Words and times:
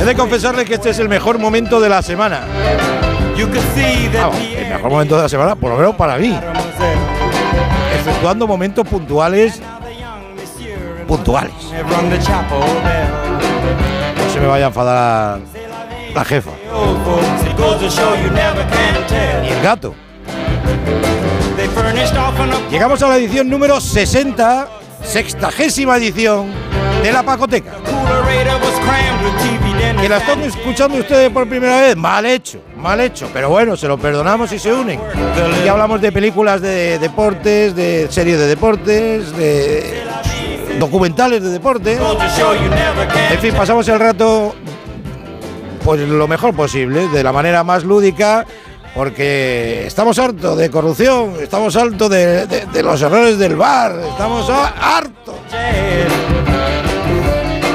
He 0.00 0.04
de 0.04 0.14
confesarle 0.14 0.64
que 0.64 0.74
este 0.74 0.90
es 0.90 0.98
el 0.98 1.08
mejor 1.08 1.38
momento 1.38 1.80
de 1.80 1.88
la 1.88 2.02
semana. 2.02 2.40
Vamos, 4.20 4.36
el 4.38 4.68
mejor 4.68 4.90
momento 4.90 5.16
de 5.16 5.22
la 5.22 5.28
semana, 5.28 5.54
por 5.54 5.70
lo 5.70 5.76
menos 5.76 5.94
para 5.94 6.16
mí. 6.16 6.36
Efectuando 8.00 8.46
momentos 8.46 8.86
puntuales. 8.86 9.60
Puntuales. 11.06 11.52
No 14.16 14.32
se 14.32 14.40
me 14.40 14.46
vaya 14.46 14.64
a 14.66 14.68
enfadar 14.68 15.40
la 16.14 16.24
jefa. 16.24 16.50
Y 19.44 19.48
el 19.52 19.62
gato. 19.62 19.94
Llegamos 22.70 23.02
a 23.02 23.08
la 23.08 23.16
edición 23.16 23.48
número 23.48 23.80
60, 23.80 24.68
sextagésima 25.04 25.96
edición 25.96 26.71
de 27.02 27.12
la 27.12 27.22
Pacoteca. 27.22 27.72
Que 30.00 30.08
la 30.08 30.16
están 30.18 30.42
escuchando 30.42 30.98
ustedes 30.98 31.30
por 31.30 31.48
primera 31.48 31.80
vez, 31.80 31.96
mal 31.96 32.24
hecho, 32.26 32.60
mal 32.76 33.00
hecho, 33.00 33.28
pero 33.32 33.48
bueno, 33.50 33.76
se 33.76 33.86
lo 33.88 33.98
perdonamos 33.98 34.50
y 34.52 34.58
se 34.58 34.72
unen. 34.72 35.00
Y 35.64 35.68
hablamos 35.68 36.00
de 36.00 36.10
películas 36.12 36.60
de 36.60 36.98
deportes, 36.98 37.74
de 37.76 38.08
series 38.10 38.38
de 38.38 38.46
deportes, 38.46 39.36
de 39.36 40.02
documentales 40.78 41.42
de 41.42 41.50
deporte. 41.50 41.98
En 43.34 43.38
fin, 43.40 43.54
pasamos 43.54 43.86
el 43.88 43.98
rato 44.00 44.54
pues 45.84 46.00
lo 46.00 46.28
mejor 46.28 46.54
posible, 46.54 47.08
de 47.08 47.22
la 47.24 47.32
manera 47.32 47.64
más 47.64 47.82
lúdica, 47.84 48.46
porque 48.94 49.84
estamos 49.86 50.18
hartos 50.18 50.56
de 50.56 50.70
corrupción, 50.70 51.34
estamos 51.40 51.74
hartos 51.76 52.08
de, 52.10 52.46
de- 52.46 52.82
los 52.82 53.00
errores 53.02 53.36
del 53.38 53.56
bar, 53.56 53.92
estamos 54.10 54.48
hartos. 54.48 55.21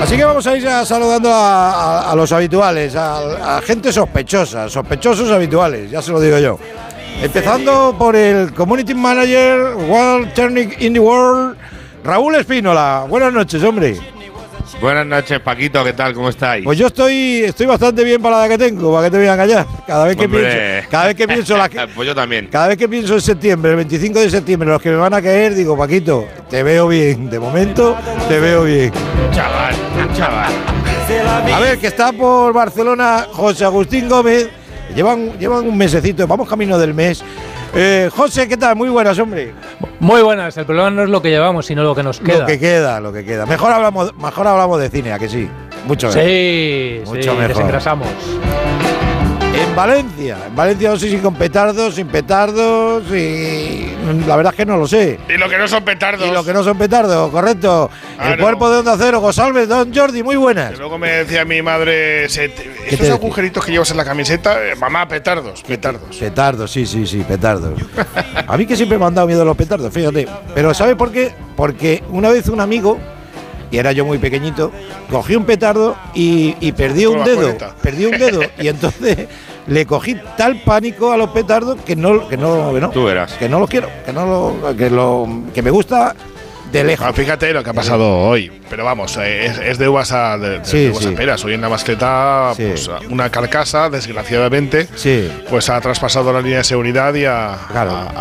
Así 0.08 0.16
que 0.16 0.24
vamos 0.24 0.48
a 0.48 0.56
ir 0.56 0.66
saludando 0.86 1.30
a, 1.34 2.14
los 2.16 2.32
habituales, 2.32 2.96
a, 2.96 3.58
a 3.58 3.62
gente 3.62 3.92
sospechosa, 3.92 4.70
sospechosos 4.70 5.30
habituales, 5.30 5.92
ya 5.92 6.02
se 6.02 6.14
lo 6.14 6.22
digo 6.22 6.38
yo. 6.38 6.58
Empezando 7.22 7.94
por 8.00 8.16
el 8.16 8.54
Community 8.54 8.94
Manager 8.94 9.76
World 9.76 10.34
Turning 10.34 10.72
in 10.80 10.94
the 10.94 11.00
World, 11.02 11.58
Raúl 12.06 12.36
Espínola. 12.36 13.06
Buenas 13.10 13.34
noches, 13.34 13.62
hombre. 13.62 14.00
Buenas 14.80 15.08
noches, 15.08 15.40
Paquito, 15.40 15.84
¿qué 15.84 15.94
tal? 15.94 16.14
¿Cómo 16.14 16.30
estáis? 16.30 16.64
Pues 16.64 16.78
yo 16.78 16.88
estoy, 16.88 17.42
estoy 17.46 17.66
bastante 17.66 18.04
bien 18.04 18.22
para 18.22 18.40
la 18.42 18.48
que 18.48 18.60
tengo, 18.60 18.94
para 18.94 19.08
que 19.08 19.12
te 19.12 19.18
voy 19.18 19.26
a 19.26 19.34
engañar. 19.34 19.66
Cada 19.88 20.06
vez 20.06 20.16
que 20.16 20.26
Hombre. 20.26 20.42
pienso, 20.42 20.90
cada 20.92 21.06
vez 21.08 21.16
que 21.16 21.28
pienso 21.28 21.58
la, 21.58 21.68
pues 21.96 22.08
yo 22.08 22.14
también. 22.14 22.48
cada 22.52 22.68
vez 22.68 22.78
que 22.78 22.88
pienso 22.88 23.16
en 23.16 23.22
septiembre, 23.22 23.72
el 23.72 23.78
25 23.78 24.20
de 24.20 24.30
septiembre, 24.30 24.70
los 24.70 24.80
que 24.80 24.92
me 24.92 24.98
van 24.98 25.16
a 25.16 25.22
caer, 25.22 25.56
digo, 25.56 25.76
Paquito, 25.76 26.28
te 26.48 26.62
veo 26.62 26.88
bien. 26.88 27.28
De 27.28 27.40
momento, 27.40 27.98
te 28.30 28.40
veo 28.40 28.66
bien. 28.66 28.92
Chaval, 29.32 29.76
chaval. 30.16 30.54
A 31.54 31.60
ver, 31.60 31.80
que 31.80 31.88
está 31.88 32.12
por 32.12 32.54
Barcelona 32.54 33.26
José 33.32 33.66
Agustín 33.66 34.08
Gómez. 34.08 34.48
Llevan, 34.96 35.38
llevan 35.40 35.68
un 35.68 35.76
mesecito, 35.78 36.28
vamos 36.28 36.48
camino 36.48 36.78
del 36.78 36.94
mes. 36.94 37.24
Eh, 37.74 38.10
José, 38.16 38.48
¿qué 38.48 38.58
tal? 38.58 38.76
Muy 38.76 38.90
buenas, 38.90 39.18
hombre. 39.20 39.54
Muy 40.00 40.22
buenas, 40.22 40.56
el 40.58 40.66
problema 40.66 40.90
no 40.90 41.04
es 41.04 41.10
lo 41.10 41.22
que 41.22 41.30
llevamos, 41.30 41.66
sino 41.66 41.84
lo 41.84 41.94
que 41.96 42.04
nos 42.04 42.20
queda. 42.20 42.40
Lo 42.40 42.46
que 42.46 42.60
queda, 42.60 43.00
lo 43.00 43.12
que 43.14 43.26
queda. 43.26 43.46
Mejor 43.46 43.72
hablamos, 43.72 44.16
mejor 44.16 44.48
hablamos 44.48 44.80
de 44.80 44.90
cine, 44.90 45.12
¿a 45.12 45.20
que 45.20 45.30
sí? 45.30 45.48
Mucho 45.86 46.08
mejor. 46.08 46.24
Sí, 46.24 47.02
Mucho 47.06 47.22
sí, 47.22 47.30
mejor. 47.30 47.48
desengrasamos. 47.48 48.08
En 49.78 49.90
Valencia, 49.90 50.38
en 50.48 50.56
Valencia 50.56 50.90
no 50.90 50.98
sé 50.98 51.08
si 51.08 51.18
con 51.18 51.36
petardos, 51.36 51.94
sin 51.94 52.08
petardos, 52.08 53.04
y 53.16 53.94
la 54.26 54.36
verdad 54.36 54.52
es 54.52 54.58
que 54.58 54.66
no 54.66 54.76
lo 54.76 54.88
sé. 54.88 55.20
Y 55.30 55.34
lo 55.38 55.48
que 55.48 55.56
no 55.60 55.68
son 55.68 55.86
petardos. 55.86 56.28
Y 56.28 56.32
lo 56.32 56.44
que 56.44 56.52
no 56.52 56.64
son 56.64 56.80
petardos, 56.80 57.30
correcto. 57.30 57.92
El 58.14 58.18
Claro. 58.18 58.42
cuerpo 58.42 58.72
de 58.72 58.78
Onda 58.80 58.96
Cero, 58.98 59.20
Gosalves, 59.22 59.68
Don 59.70 59.94
Jordi, 59.94 60.24
muy 60.24 60.36
buenas. 60.36 60.72
Que 60.72 60.78
luego 60.78 60.98
me 60.98 61.10
decía 61.12 61.46
mi 61.46 61.62
madre, 61.62 62.22
decía? 62.28 63.14
agujeritos 63.14 63.64
que 63.64 63.72
llevas 63.72 63.92
en 63.92 63.98
la 63.98 64.06
camiseta, 64.06 64.66
eh, 64.66 64.74
mamá, 64.76 65.08
petardos, 65.08 65.62
petardos. 65.62 66.18
Petardos, 66.18 66.72
sí, 66.72 66.88
sí, 66.88 67.06
sí, 67.06 67.20
petardos. 67.20 67.80
A 68.48 68.58
mí 68.58 68.66
que 68.66 68.76
siempre 68.76 68.98
me 68.98 69.06
han 69.06 69.14
dado 69.14 69.28
miedo 69.28 69.46
los 69.46 69.56
petardos, 69.56 69.94
fíjate. 69.94 70.28
Pero 70.56 70.74
¿sabe 70.74 70.96
por 70.96 71.12
qué? 71.12 71.32
Porque 71.56 72.04
una 72.10 72.30
vez 72.32 72.48
un 72.50 72.62
amigo, 72.62 72.98
y 73.70 73.78
era 73.78 73.92
yo 73.92 74.06
muy 74.06 74.18
pequeñito, 74.18 74.72
cogió 75.12 75.38
un 75.38 75.46
petardo 75.46 75.96
y, 76.16 76.56
y 76.62 76.72
perdió 76.72 77.12
Con 77.12 77.20
un 77.20 77.26
dedo. 77.26 77.58
Perdió 77.84 78.10
un 78.10 78.18
dedo. 78.18 78.42
y 78.60 78.70
entonces 78.70 79.28
le 79.68 79.86
cogí 79.86 80.16
tal 80.38 80.62
pánico 80.64 81.12
a 81.12 81.18
los 81.18 81.30
petardos 81.30 81.78
que 81.82 81.96
no, 81.96 82.28
que 82.28 82.38
no, 82.38 82.74
que 82.74 82.82
no, 82.82 82.90
Tú 82.90 83.06
verás. 83.06 83.34
que 83.34 83.50
no 83.50 83.60
los 83.60 83.70
quiero, 83.70 83.90
que 84.06 84.14
no 84.14 84.26
lo, 84.26 84.76
que 84.76 84.90
lo, 84.90 85.28
que 85.54 85.62
me 85.62 85.72
gusta 85.72 86.16
de 86.72 86.84
lejos. 86.84 87.06
Ah, 87.08 87.14
fíjate 87.14 87.54
lo 87.54 87.64
que 87.64 87.70
ha 87.70 87.74
pasado 87.74 88.20
hoy. 88.28 88.52
Pero 88.70 88.84
vamos, 88.84 89.16
eh, 89.18 89.46
es, 89.46 89.58
es 89.60 89.78
de 89.78 89.88
uvas 89.88 90.12
a, 90.12 90.38
de, 90.38 90.60
Sí, 90.66 90.86
de 90.86 90.90
uvas 90.92 91.06
a 91.06 91.10
sí. 91.10 91.16
peras. 91.16 91.46
Hoy 91.46 91.54
en 91.54 91.62
la 91.62 91.70
mascleta, 91.70 92.54
Sí. 92.56 92.66
pues, 92.68 92.90
una 93.10 93.30
carcasa, 93.30 93.90
desgraciadamente, 93.90 94.88
pues 95.50 95.70
ha 95.70 95.80
traspasado 95.80 96.34
la 96.34 96.42
línea 96.42 96.58
de 96.60 96.64
seguridad 96.66 97.14
y 97.14 97.26
ha, 97.26 97.58
Claro. 97.72 97.92
ha- 97.92 98.12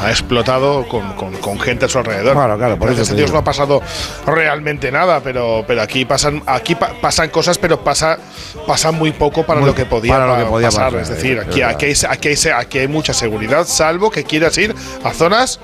ha- 0.00 0.06
ha 0.06 0.10
explotado 0.10 0.88
con, 0.88 1.12
con- 1.14 1.36
con 1.36 1.60
gente 1.60 1.84
a 1.84 1.88
su 1.88 1.98
alrededor. 1.98 2.34
Claro, 2.34 2.56
claro, 2.56 2.78
por 2.78 2.88
eso 2.88 2.96
Gracias 2.96 3.08
te 3.08 3.12
a 3.14 3.16
Dios 3.16 3.26
digo. 3.30 3.36
no 3.36 3.40
ha 3.40 3.44
pasado 3.44 3.82
realmente 4.26 4.90
nada, 4.90 5.20
pero, 5.20 5.64
pero 5.66 5.82
aquí 5.82 6.04
pasan 6.04 6.42
aquí 6.46 6.74
pa- 6.74 6.92
pasan 7.00 7.28
cosas, 7.28 7.58
pero 7.58 7.82
pasa, 7.84 8.18
pasa 8.66 8.90
muy 8.92 9.12
poco 9.12 9.44
para 9.44 9.60
Muy- 9.60 9.68
lo 9.70 9.74
que 9.74 9.84
podía, 9.84 10.12
para 10.14 10.26
lo 10.26 10.36
que 10.36 10.42
pa- 10.44 10.48
podía 10.48 10.68
pasar. 10.68 10.84
pasar, 10.86 11.00
es 11.02 11.08
decir, 11.08 11.38
aquí, 11.40 11.62
aquí, 11.62 11.86
hay, 11.86 11.94
aquí, 12.08 12.28
hay, 12.28 12.36
aquí 12.56 12.78
hay 12.78 12.88
mucha 12.88 13.12
seguridad, 13.12 13.66
salvo 13.66 14.10
que 14.10 14.24
quieras 14.24 14.56
ir 14.58 14.74
a 15.04 15.12
zonas 15.12 15.60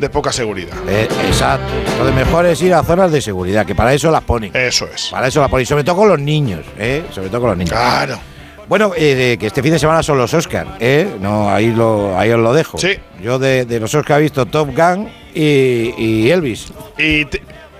de 0.00 0.08
poca 0.10 0.32
seguridad. 0.32 0.76
Eh, 0.88 1.08
exacto. 1.26 1.72
Lo 2.04 2.12
mejor 2.12 2.46
es 2.46 2.60
ir 2.62 2.74
a 2.74 2.82
zonas 2.82 3.12
de 3.12 3.20
seguridad, 3.20 3.64
que 3.66 3.74
para 3.74 3.92
eso 3.94 4.10
las 4.10 4.22
ponen. 4.22 4.50
Eso 4.56 4.88
es. 4.92 5.08
Para 5.10 5.28
eso 5.28 5.40
las 5.40 5.50
ponen. 5.50 5.66
Sobre 5.66 5.84
todo 5.84 5.96
con 5.96 6.08
los 6.08 6.18
niños, 6.18 6.60
¿eh? 6.78 7.04
Sobre 7.10 7.28
todo 7.28 7.40
con 7.42 7.50
los 7.50 7.58
niños. 7.58 7.72
Claro. 7.72 8.18
Bueno, 8.68 8.92
eh, 8.96 9.36
que 9.38 9.48
este 9.48 9.62
fin 9.62 9.72
de 9.72 9.78
semana 9.80 10.02
son 10.02 10.16
los 10.16 10.32
Oscars, 10.32 10.70
¿eh? 10.78 11.16
No, 11.20 11.50
ahí, 11.50 11.72
lo, 11.72 12.16
ahí 12.16 12.30
os 12.30 12.38
lo 12.38 12.52
dejo. 12.52 12.78
Sí. 12.78 12.96
Yo 13.20 13.38
de, 13.38 13.64
de 13.64 13.80
los 13.80 13.92
Oscars 13.94 14.20
he 14.20 14.22
visto 14.22 14.46
Top 14.46 14.68
Gun 14.76 15.08
y, 15.34 15.92
y 15.98 16.30
Elvis. 16.30 16.72
Y 16.96 17.24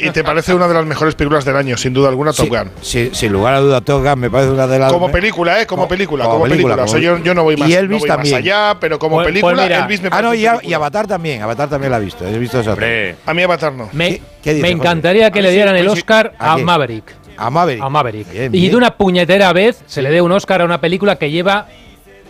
y 0.01 0.11
te 0.11 0.25
parece 0.25 0.55
una 0.55 0.67
de 0.69 0.75
las 0.75 0.85
mejores 0.87 1.15
películas 1.15 1.45
del 1.45 1.57
año, 1.57 1.77
sin 1.77 1.93
duda 1.93 2.09
alguna, 2.09 2.33
Top 2.33 2.47
Sí, 2.47 2.51
Gun. 2.51 2.71
sí, 2.81 3.11
sin 3.13 3.33
lugar 3.33 3.55
a 3.55 3.61
duda, 3.61 3.81
Top 3.81 4.03
Gun 4.05 4.19
me 4.19 4.31
parece 4.31 4.51
una 4.51 4.67
de 4.67 4.79
las. 4.79 4.93
Como 4.93 5.11
película, 5.11 5.61
¿eh? 5.61 5.67
Como, 5.67 5.83
Como- 5.83 5.89
película, 5.89 6.25
como 6.25 6.35
como, 6.39 6.45
película. 6.49 6.75
película, 6.77 6.85
O 6.85 6.89
sea, 6.89 7.01
yo, 7.01 7.23
yo 7.23 7.35
no 7.35 7.43
voy 7.45 7.57
más, 7.57 7.69
Y 7.69 7.75
Elvis 7.75 7.91
no 7.91 7.99
voy 8.01 8.09
más 8.09 8.17
también. 8.17 8.37
allá, 8.37 8.77
pero 8.81 8.99
como 8.99 9.17
Pues- 9.17 9.25
pues 9.27 9.33
película, 9.35 9.63
mira. 9.63 9.79
Elvis 9.81 10.03
me 10.03 10.09
Ah, 10.13 10.23
no, 10.23 10.35
y, 10.35 10.47
a- 10.47 10.51
película. 10.53 10.71
y 10.71 10.75
Avatar 10.75 11.07
también. 11.07 11.43
Avatar 11.43 11.69
también 11.69 11.91
la 11.93 11.99
he 11.99 12.01
visto. 12.05 12.27
He 12.27 12.39
visto 12.39 12.61
esa. 12.61 12.77
A 13.27 13.35
mí 13.35 13.43
Avatar 13.43 13.73
no. 13.73 13.89
Me, 13.93 14.09
¿Qué- 14.11 14.23
qué 14.43 14.51
dices, 14.55 14.63
me 14.63 14.69
José? 14.69 14.81
encantaría 14.81 15.31
que 15.31 15.43
le 15.43 15.51
dieran 15.51 15.77
el 15.77 15.85
pues 15.87 15.95
sí. 15.97 16.01
Oscar 16.01 16.33
¿A? 16.39 16.57
Maverick. 16.57 17.05
A 17.37 17.49
Maverick. 17.51 17.83
A 17.83 17.89
Maverick. 17.89 18.31
Bien, 18.33 18.55
Y 18.55 18.69
de 18.69 18.77
una 18.77 18.97
puñetera 18.97 19.53
vez 19.53 19.83
se 19.87 20.03
le 20.03 20.11
dé 20.11 20.21
un 20.21 20.31
Oscar 20.33 20.61
a 20.61 20.65
una 20.65 20.81
película 20.81 21.17
que 21.17 21.31
lleva 21.31 21.67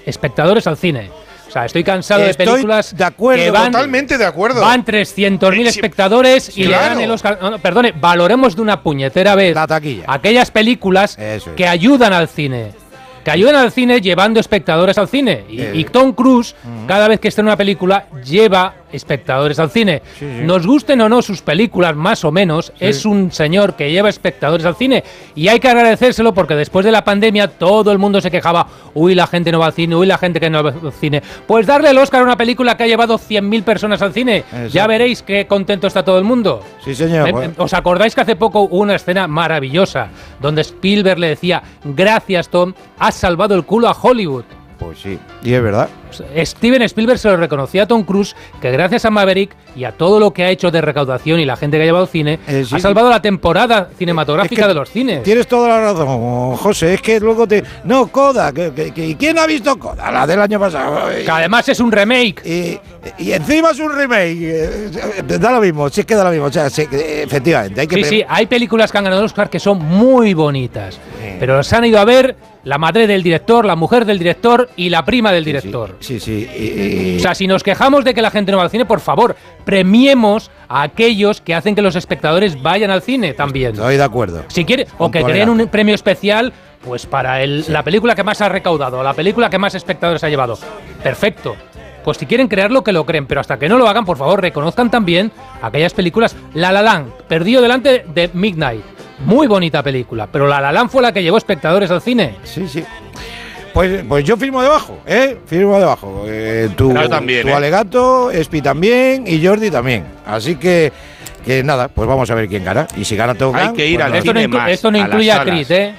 espectadores 0.06 0.66
al 0.66 0.76
cine. 0.76 1.10
O 1.50 1.52
sea, 1.52 1.64
estoy 1.66 1.82
cansado 1.82 2.22
Estoy 2.24 2.46
de 2.46 2.52
películas 2.52 2.96
de 2.96 3.04
acuerdo, 3.04 3.42
que 3.44 3.50
van, 3.50 3.72
Totalmente 3.72 4.16
de 4.16 4.24
acuerdo. 4.24 4.60
van 4.60 4.84
300.000 4.84 5.52
Eh, 5.66 5.72
sí, 5.72 5.78
espectadores 5.80 6.56
y 6.56 6.64
le 6.64 6.74
dan 6.76 7.00
el 7.00 7.10
Oscar. 7.10 7.38
No, 7.42 7.50
no, 7.50 7.58
perdone, 7.58 7.92
valoremos 7.92 8.54
de 8.54 8.62
una 8.62 8.80
puñetera 8.82 9.34
vez 9.34 9.54
La 9.54 9.66
taquilla. 9.66 10.04
aquellas 10.06 10.50
películas 10.52 11.18
es. 11.18 11.44
que 11.56 11.66
ayudan 11.66 12.12
al 12.12 12.28
cine. 12.28 12.70
Que 13.24 13.32
ayudan 13.32 13.56
al 13.56 13.72
cine 13.72 14.00
llevando 14.00 14.38
espectadores 14.40 14.96
al 14.96 15.08
cine. 15.08 15.44
Y, 15.50 15.60
Eh. 15.60 15.70
y 15.74 15.84
Tom 15.84 16.12
Cruise, 16.12 16.54
cada 16.86 17.06
vez 17.08 17.18
que 17.20 17.28
está 17.28 17.40
en 17.42 17.48
una 17.48 17.56
película, 17.56 18.06
lleva 18.24 18.74
espectadores 18.92 19.58
al 19.58 19.70
cine. 19.70 20.02
Sí, 20.18 20.26
sí. 20.38 20.44
Nos 20.44 20.66
gusten 20.66 21.00
o 21.00 21.08
no 21.08 21.22
sus 21.22 21.42
películas, 21.42 21.96
más 21.96 22.24
o 22.24 22.32
menos, 22.32 22.72
es 22.78 23.04
un 23.04 23.32
señor 23.32 23.74
que 23.74 23.90
lleva 23.90 24.08
espectadores 24.08 24.66
al 24.66 24.76
cine. 24.76 25.04
Y 25.34 25.48
hay 25.48 25.60
que 25.60 25.68
agradecérselo 25.68 26.34
porque 26.34 26.54
después 26.54 26.84
de 26.84 26.92
la 26.92 27.04
pandemia 27.04 27.48
todo 27.48 27.92
el 27.92 27.98
mundo 27.98 28.20
se 28.20 28.30
quejaba, 28.30 28.66
uy, 28.94 29.14
la 29.14 29.26
gente 29.26 29.52
no 29.52 29.58
va 29.58 29.66
al 29.66 29.72
cine, 29.72 29.96
uy, 29.96 30.06
la 30.06 30.18
gente 30.18 30.40
que 30.40 30.50
no 30.50 30.62
va 30.62 30.70
al 30.70 30.92
cine. 30.92 31.22
Pues 31.46 31.66
darle 31.66 31.90
el 31.90 31.98
Oscar 31.98 32.20
a 32.20 32.24
una 32.24 32.36
película 32.36 32.76
que 32.76 32.84
ha 32.84 32.86
llevado 32.86 33.18
100.000 33.18 33.62
personas 33.62 34.02
al 34.02 34.12
cine. 34.12 34.44
Ya 34.70 34.86
veréis 34.86 35.22
qué 35.22 35.46
contento 35.46 35.86
está 35.86 36.04
todo 36.04 36.18
el 36.18 36.24
mundo. 36.24 36.62
Sí, 36.84 36.94
señor. 36.94 37.30
Bueno. 37.30 37.52
eh, 37.52 37.54
¿Os 37.56 37.72
acordáis 37.74 38.14
que 38.14 38.20
hace 38.20 38.36
poco 38.36 38.60
hubo 38.62 38.78
una 38.78 38.96
escena 38.96 39.26
maravillosa 39.26 40.08
donde 40.40 40.62
Spielberg 40.62 41.18
le 41.18 41.28
decía, 41.28 41.62
gracias 41.84 42.48
Tom, 42.48 42.72
has 42.98 43.14
salvado 43.14 43.54
el 43.54 43.64
culo 43.64 43.88
a 43.88 43.92
Hollywood? 43.92 44.44
Pues 44.78 44.98
sí. 44.98 45.18
Y 45.42 45.52
es 45.52 45.62
verdad. 45.62 45.88
Steven 46.44 46.82
Spielberg 46.82 47.18
se 47.18 47.28
lo 47.28 47.36
reconocía 47.36 47.84
a 47.84 47.86
Tom 47.86 48.04
Cruise 48.04 48.34
que 48.60 48.70
gracias 48.70 49.04
a 49.04 49.10
Maverick 49.10 49.50
y 49.76 49.84
a 49.84 49.92
todo 49.92 50.18
lo 50.20 50.32
que 50.32 50.44
ha 50.44 50.50
hecho 50.50 50.70
de 50.70 50.80
recaudación 50.80 51.40
y 51.40 51.44
la 51.44 51.56
gente 51.56 51.76
que 51.76 51.82
ha 51.82 51.86
llevado 51.86 52.04
al 52.04 52.10
cine, 52.10 52.38
Eh, 52.46 52.64
sí. 52.68 52.74
ha 52.74 52.78
salvado 52.80 53.08
la 53.10 53.22
temporada 53.22 53.88
cinematográfica 53.98 54.62
Es 54.62 54.64
que 54.66 54.68
de 54.68 54.74
los 54.74 54.90
cines. 54.90 55.22
Tienes 55.22 55.46
toda 55.46 55.68
la 55.68 55.80
razón, 55.80 56.56
José. 56.56 56.94
Es 56.94 57.02
que 57.02 57.20
luego 57.20 57.46
te. 57.46 57.62
No, 57.84 58.08
Coda. 58.08 58.52
Que, 58.52 58.72
que- 58.72 58.92
que- 58.92 59.16
¿Quién 59.16 59.38
ha 59.38 59.46
visto 59.46 59.78
Coda? 59.78 60.10
La 60.10 60.26
del 60.26 60.40
año 60.40 60.58
pasado. 60.58 61.08
Que 61.10 61.30
además 61.30 61.68
es 61.68 61.80
un 61.80 61.92
remake. 61.92 62.42
Y, 62.44 62.78
y 63.22 63.32
encima 63.32 63.70
es 63.70 63.78
un 63.78 63.92
remake. 63.96 64.38
eh, 64.40 64.90
eh, 65.28 65.38
Da 65.38 65.52
lo 65.52 65.60
mismo, 65.60 65.88
sí 65.88 66.04
que 66.04 66.14
da 66.14 66.24
lo 66.24 66.30
mismo. 66.30 66.46
O 66.46 66.52
sea, 66.52 66.68
sí, 66.70 66.86
efectivamente, 66.90 67.80
hay 67.82 67.86
que. 67.86 67.96
Sí, 67.96 68.04
sí, 68.04 68.24
hay 68.28 68.46
películas 68.46 68.90
que 68.92 68.98
han 68.98 69.04
ganado 69.04 69.24
Oscar 69.24 69.48
que 69.50 69.58
son 69.60 69.78
muy 69.78 70.34
bonitas, 70.34 70.98
pero 71.38 71.62
se 71.62 71.76
han 71.76 71.84
ido 71.84 71.98
a 71.98 72.04
ver 72.04 72.36
la 72.64 72.76
madre 72.76 73.06
del 73.06 73.22
director, 73.22 73.64
la 73.64 73.74
mujer 73.76 74.04
del 74.04 74.18
director 74.18 74.68
y 74.76 74.90
la 74.90 75.04
prima 75.04 75.32
del 75.32 75.44
director. 75.44 75.96
Sí, 76.00 76.18
sí. 76.18 77.16
O 77.18 77.20
sea, 77.20 77.34
si 77.34 77.46
nos 77.46 77.62
quejamos 77.62 78.04
de 78.04 78.14
que 78.14 78.22
la 78.22 78.30
gente 78.30 78.50
no 78.50 78.58
va 78.58 78.64
al 78.64 78.70
cine, 78.70 78.84
por 78.86 79.00
favor, 79.00 79.36
premiemos 79.64 80.50
a 80.68 80.82
aquellos 80.82 81.40
que 81.40 81.54
hacen 81.54 81.74
que 81.74 81.82
los 81.82 81.94
espectadores 81.96 82.60
vayan 82.62 82.90
al 82.90 83.02
cine 83.02 83.34
también. 83.34 83.72
estoy 83.72 83.96
de 83.96 84.02
acuerdo. 84.02 84.44
Si 84.48 84.64
quiere, 84.64 84.86
o 84.98 85.10
que 85.10 85.22
creen 85.22 85.48
un 85.48 85.66
premio 85.68 85.94
especial, 85.94 86.52
pues 86.84 87.06
para 87.06 87.42
el- 87.42 87.64
la 87.68 87.82
película 87.82 88.14
que 88.14 88.22
más 88.24 88.40
ha 88.40 88.48
recaudado, 88.48 89.02
la 89.02 89.12
película 89.14 89.50
que 89.50 89.58
más 89.58 89.74
espectadores 89.74 90.24
ha 90.24 90.28
llevado. 90.28 90.58
Perfecto. 91.02 91.56
Pues 92.04 92.16
si 92.16 92.24
quieren 92.26 92.48
crearlo, 92.48 92.82
que 92.82 92.92
lo 92.92 93.04
creen, 93.04 93.26
pero 93.26 93.40
hasta 93.42 93.58
que 93.58 93.68
no 93.68 93.76
lo 93.76 93.86
hagan, 93.86 94.06
por 94.06 94.16
favor, 94.16 94.40
reconozcan 94.40 94.90
también 94.90 95.30
aquellas 95.60 95.92
películas. 95.92 96.34
La 96.54 96.72
La 96.72 96.80
Land, 96.82 97.12
perdido 97.28 97.60
delante 97.60 98.04
de 98.12 98.30
Midnight. 98.32 98.82
Muy 99.26 99.46
bonita 99.46 99.82
película, 99.82 100.26
pero 100.32 100.46
La 100.46 100.62
La 100.62 100.72
Land 100.72 100.88
fue 100.90 101.02
la 101.02 101.12
que 101.12 101.22
llevó 101.22 101.36
espectadores 101.36 101.90
al 101.90 102.00
cine. 102.00 102.36
Sí, 102.42 102.66
sí. 102.66 102.82
Pues, 103.72 104.04
pues 104.08 104.24
yo 104.24 104.36
firmo 104.36 104.62
debajo, 104.62 104.98
¿eh? 105.06 105.36
Firmo 105.46 105.78
debajo. 105.78 106.24
Eh, 106.26 106.68
tu, 106.76 106.92
también, 107.08 107.42
tu 107.42 107.48
¿eh? 107.48 107.54
alegato, 107.54 108.30
Espi 108.30 108.60
también 108.62 109.24
y 109.26 109.44
Jordi 109.44 109.70
también. 109.70 110.04
Así 110.26 110.56
que, 110.56 110.92
que 111.44 111.62
nada, 111.62 111.88
pues 111.88 112.08
vamos 112.08 112.28
a 112.30 112.34
ver 112.34 112.48
quién 112.48 112.64
gana. 112.64 112.86
Y 112.96 113.04
si 113.04 113.14
gana 113.16 113.34
Tom 113.34 113.54
Hay 113.54 113.72
que 113.72 113.86
ir 113.86 113.96
pues 114.00 114.06
al. 114.06 114.14
Esto 114.16 114.32
no, 114.34 114.48
más, 114.48 114.70
esto 114.70 114.90
no 114.90 114.98
a 114.98 115.00
incluye 115.02 115.30
a 115.32 115.36
salas. 115.36 115.54
Chris, 115.54 115.70
¿eh? 115.70 115.94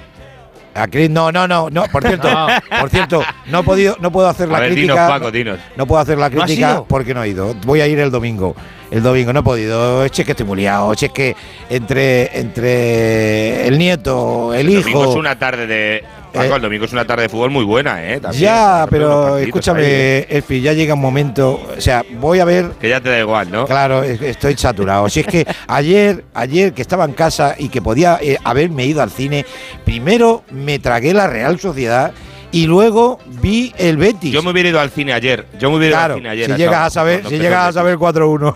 A 0.73 0.88
Chris, 0.88 1.09
no, 1.09 1.31
no, 1.31 1.47
no, 1.47 1.69
no. 1.69 1.83
Por 1.91 2.01
cierto, 2.06 2.29
No. 2.71 2.79
por 2.79 2.89
cierto, 2.89 3.23
no 3.47 3.59
he 3.59 3.63
podido, 3.63 3.97
no 4.00 4.12
puedo 4.12 4.27
hacer 4.27 4.47
la 4.50 4.57
A 4.57 4.62
ver, 4.62 4.71
crítica. 4.71 4.94
dinos, 4.94 5.09
Paco, 5.09 5.31
dinos. 5.31 5.59
No 5.75 5.85
puedo 5.85 6.01
hacer 6.01 6.18
la 6.18 6.29
¿No 6.29 6.41
has 6.41 6.45
crítica 6.45 6.83
porque 6.88 7.13
no 7.13 7.23
he 7.23 7.29
ido. 7.29 7.53
Voy 7.65 7.81
a 7.81 7.88
ir 7.88 8.00
el 8.00 8.12
domingo. 8.12 8.56
El 8.89 9.03
domingo 9.03 9.31
no 9.33 9.39
he 9.39 9.44
podido. 9.44 10.03
Es 10.06 10.12
que 10.12 10.23
estoy 10.31 10.45
muy 10.45 10.57
liado. 10.57 10.91
Es 10.94 11.09
que 11.13 11.35
entre, 11.69 12.38
entre 12.38 13.68
el 13.68 13.77
nieto, 13.77 14.53
el 14.53 14.68
El 14.68 14.81
domingo 14.81 15.01
hijo. 15.03 15.12
es 15.12 15.18
una 15.18 15.38
tarde 15.39 15.68
de. 15.68 16.03
Paco, 16.31 16.45
Eh, 16.54 16.56
el 16.56 16.62
domingo 16.62 16.86
es 16.86 16.94
una 16.94 17.06
tarde 17.06 17.24
de 17.24 17.30
fútbol 17.30 17.51
muy 17.51 17.63
buena, 17.66 18.04
¿eh? 18.04 18.19
También. 18.19 18.42
ya, 18.44 18.88
pero 18.89 19.38
escúchame, 19.38 20.25
Espi, 20.30 20.62
ya 20.62 20.74
llega 20.74 20.94
un 20.94 21.01
momento. 21.01 21.60
O 21.78 21.81
sea, 21.81 22.04
voy 22.19 22.39
a 22.39 22.45
ver. 22.45 22.72
Que 22.80 22.89
ya 22.89 23.01
te 23.01 23.10
da 23.10 23.19
igual, 23.19 23.51
¿no? 23.51 23.66
Claro, 23.66 24.04
estoy 24.04 24.56
saturado. 24.57 25.10
Si 25.10 25.19
es 25.22 25.28
que 25.28 25.45
ayer, 25.68 26.24
ayer 26.33 26.74
que 26.74 26.81
estaba 26.81 27.06
en 27.06 27.13
casa 27.13 27.56
y 27.57 27.69
que 27.69 27.81
podía 27.81 28.18
eh, 28.22 28.38
haberme 28.44 28.86
ido 28.86 29.01
al 29.01 29.12
cine, 29.12 29.45
primero 29.86 30.44
me 30.51 30.80
tragué 30.80 31.13
la 31.13 31.28
Real 31.28 31.60
Sociedad 31.60 32.12
y 32.54 32.66
luego 32.68 33.19
vi 33.42 33.74
el 33.78 33.98
Betis. 33.98 34.31
Yo 34.33 34.44
me 34.44 34.51
hubiera 34.51 34.69
ido 34.69 34.80
al 34.80 34.89
cine 34.92 35.13
ayer. 35.13 35.45
Yo 35.60 35.69
me 35.72 35.78
hubiera 35.78 35.98
claro, 35.98 36.18
ido 36.18 36.30
al 36.30 36.36
cine 36.36 36.44
ayer. 36.45 36.51
si 36.57 36.62
llegas 36.63 36.88
a 36.88 36.89
saber, 36.89 37.25
si 37.28 37.38
llegas 37.39 37.69
a 37.69 37.74
saber 37.74 37.98
4-1. 37.98 38.56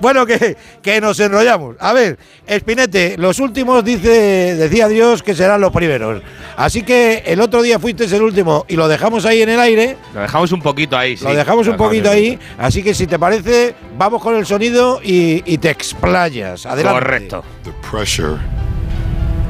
Bueno, 0.00 0.26
que, 0.26 0.56
que 0.82 1.00
nos 1.00 1.18
enrollamos. 1.20 1.76
A 1.80 1.92
ver, 1.92 2.18
Espinete, 2.46 3.16
los 3.18 3.38
últimos 3.40 3.84
dice, 3.84 4.54
decía 4.56 4.88
Dios 4.88 5.22
que 5.22 5.34
serán 5.34 5.60
los 5.60 5.72
primeros. 5.72 6.22
Así 6.56 6.82
que 6.82 7.22
el 7.26 7.40
otro 7.40 7.62
día 7.62 7.78
fuiste 7.78 8.04
el 8.04 8.22
último 8.22 8.64
y 8.68 8.76
lo 8.76 8.88
dejamos 8.88 9.24
ahí 9.26 9.42
en 9.42 9.48
el 9.48 9.60
aire. 9.60 9.96
Lo 10.14 10.20
dejamos 10.20 10.52
un 10.52 10.62
poquito 10.62 10.96
ahí, 10.96 11.16
sí. 11.16 11.24
Lo 11.24 11.34
dejamos 11.34 11.66
un 11.68 11.76
poquito 11.76 12.10
ahí, 12.10 12.38
así 12.58 12.82
que 12.82 12.94
si 12.94 13.06
te 13.06 13.18
parece, 13.18 13.74
vamos 13.96 14.22
con 14.22 14.34
el 14.36 14.46
sonido 14.46 15.00
y, 15.02 15.42
y 15.44 15.58
te 15.58 15.70
explayas. 15.70 16.66
Adelante. 16.66 17.00
Correcto. 17.00 17.44
the 17.64 17.72
pressure 17.82 18.40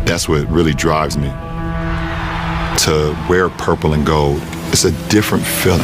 that's 0.05 0.29
what 0.29 0.45
really 0.51 0.75
drives 0.75 1.17
me 1.17 1.29
to 2.77 3.15
wear 3.29 3.49
purple 3.51 3.93
and 3.93 4.05
gold 4.07 4.41
it's 4.73 4.85
a 4.85 4.93
different 5.09 5.45
feeling 5.45 5.81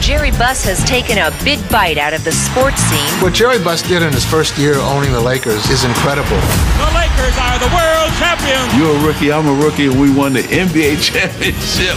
Jerry 0.00 0.30
Buss 0.30 0.64
has 0.64 0.82
taken 0.84 1.18
a 1.18 1.30
big 1.44 1.58
bite 1.68 1.98
out 1.98 2.14
of 2.14 2.24
the 2.24 2.32
sports 2.32 2.80
scene. 2.82 3.22
What 3.22 3.34
Jerry 3.34 3.58
Buss 3.62 3.82
did 3.82 4.02
in 4.02 4.12
his 4.12 4.24
first 4.24 4.56
year 4.56 4.74
owning 4.76 5.12
the 5.12 5.20
Lakers 5.20 5.68
is 5.68 5.84
incredible. 5.84 6.38
The 6.78 6.90
Lakers 6.94 7.36
are 7.36 7.58
the 7.58 7.68
world 7.74 8.10
champions. 8.16 8.74
You're 8.78 8.96
a 8.96 9.06
rookie, 9.06 9.32
I'm 9.32 9.46
a 9.46 9.52
rookie, 9.64 9.86
and 9.86 10.00
we 10.00 10.10
won 10.12 10.32
the 10.32 10.42
NBA 10.42 11.02
championship. 11.02 11.96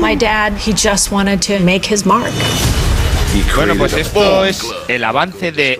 My 0.00 0.14
dad, 0.14 0.54
he 0.54 0.72
just 0.72 1.12
wanted 1.12 1.42
to 1.42 1.60
make 1.60 1.84
his 1.84 2.04
mark. 2.06 2.32
Bueno, 3.54 3.76
pues 3.76 3.92
esto 3.92 4.42
es 4.44 4.64
el 4.88 5.04
avance 5.04 5.52
de 5.52 5.78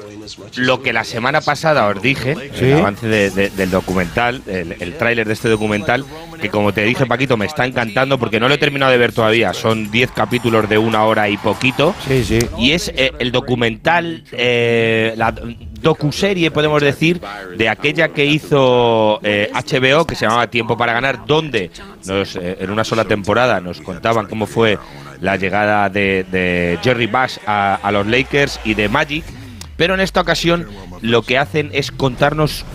lo 0.56 0.82
que 0.82 0.92
la 0.92 1.04
semana 1.04 1.40
pasada 1.40 1.86
os 1.86 2.00
dije, 2.02 2.34
Sí. 2.54 2.66
el 2.66 2.78
avance 2.78 3.06
de- 3.06 3.30
de- 3.30 3.50
del 3.50 3.70
documental, 3.70 4.42
el, 4.46 4.76
el 4.80 4.94
tráiler 4.96 5.26
de 5.26 5.32
este 5.32 5.48
documental, 5.48 6.04
que 6.40 6.48
como 6.48 6.72
te 6.72 6.82
dije 6.82 7.06
Paquito, 7.06 7.36
me 7.36 7.46
está 7.46 7.66
encantando 7.66 8.18
porque 8.18 8.40
no 8.40 8.48
lo 8.48 8.54
he 8.54 8.58
terminado 8.58 8.92
de 8.92 8.98
ver 8.98 9.12
todavía, 9.12 9.52
son 9.54 9.90
10 9.90 10.10
capítulos 10.12 10.68
de 10.68 10.78
una 10.78 11.04
hora 11.04 11.28
y 11.28 11.36
poquito, 11.36 11.94
Sí, 12.06 12.24
sí. 12.24 12.38
y 12.58 12.72
es 12.72 12.90
eh, 12.94 13.12
el 13.18 13.32
documental, 13.32 14.24
eh, 14.32 15.14
la 15.16 15.34
docuserie, 15.80 16.50
podemos 16.50 16.82
decir, 16.82 17.20
de 17.56 17.68
aquella 17.68 18.08
que 18.08 18.26
hizo 18.26 19.18
eh, 19.22 19.50
HBO, 19.54 20.06
que 20.06 20.14
se 20.14 20.26
llamaba 20.26 20.46
Tiempo 20.48 20.76
para 20.76 20.92
Ganar, 20.92 21.24
donde 21.26 21.70
nos, 22.06 22.36
eh, 22.36 22.56
en 22.60 22.70
una 22.70 22.84
sola 22.84 23.04
temporada 23.04 23.60
nos 23.60 23.80
contaban 23.80 24.26
cómo 24.26 24.46
fue 24.46 24.78
la 25.20 25.36
llegada 25.36 25.88
de, 25.88 26.24
de 26.30 26.78
Jerry 26.82 27.06
Buss 27.06 27.40
a, 27.46 27.76
a 27.82 27.92
los 27.92 28.06
Lakers 28.06 28.60
y 28.64 28.74
de 28.74 28.88
Magic, 28.88 29.24
pero 29.80 29.94
en 29.94 30.00
esta 30.00 30.20
ocasión 30.20 30.66
lo 31.00 31.22
que 31.22 31.38
hacen 31.38 31.70
es 31.72 31.90
contarnos 31.90 32.66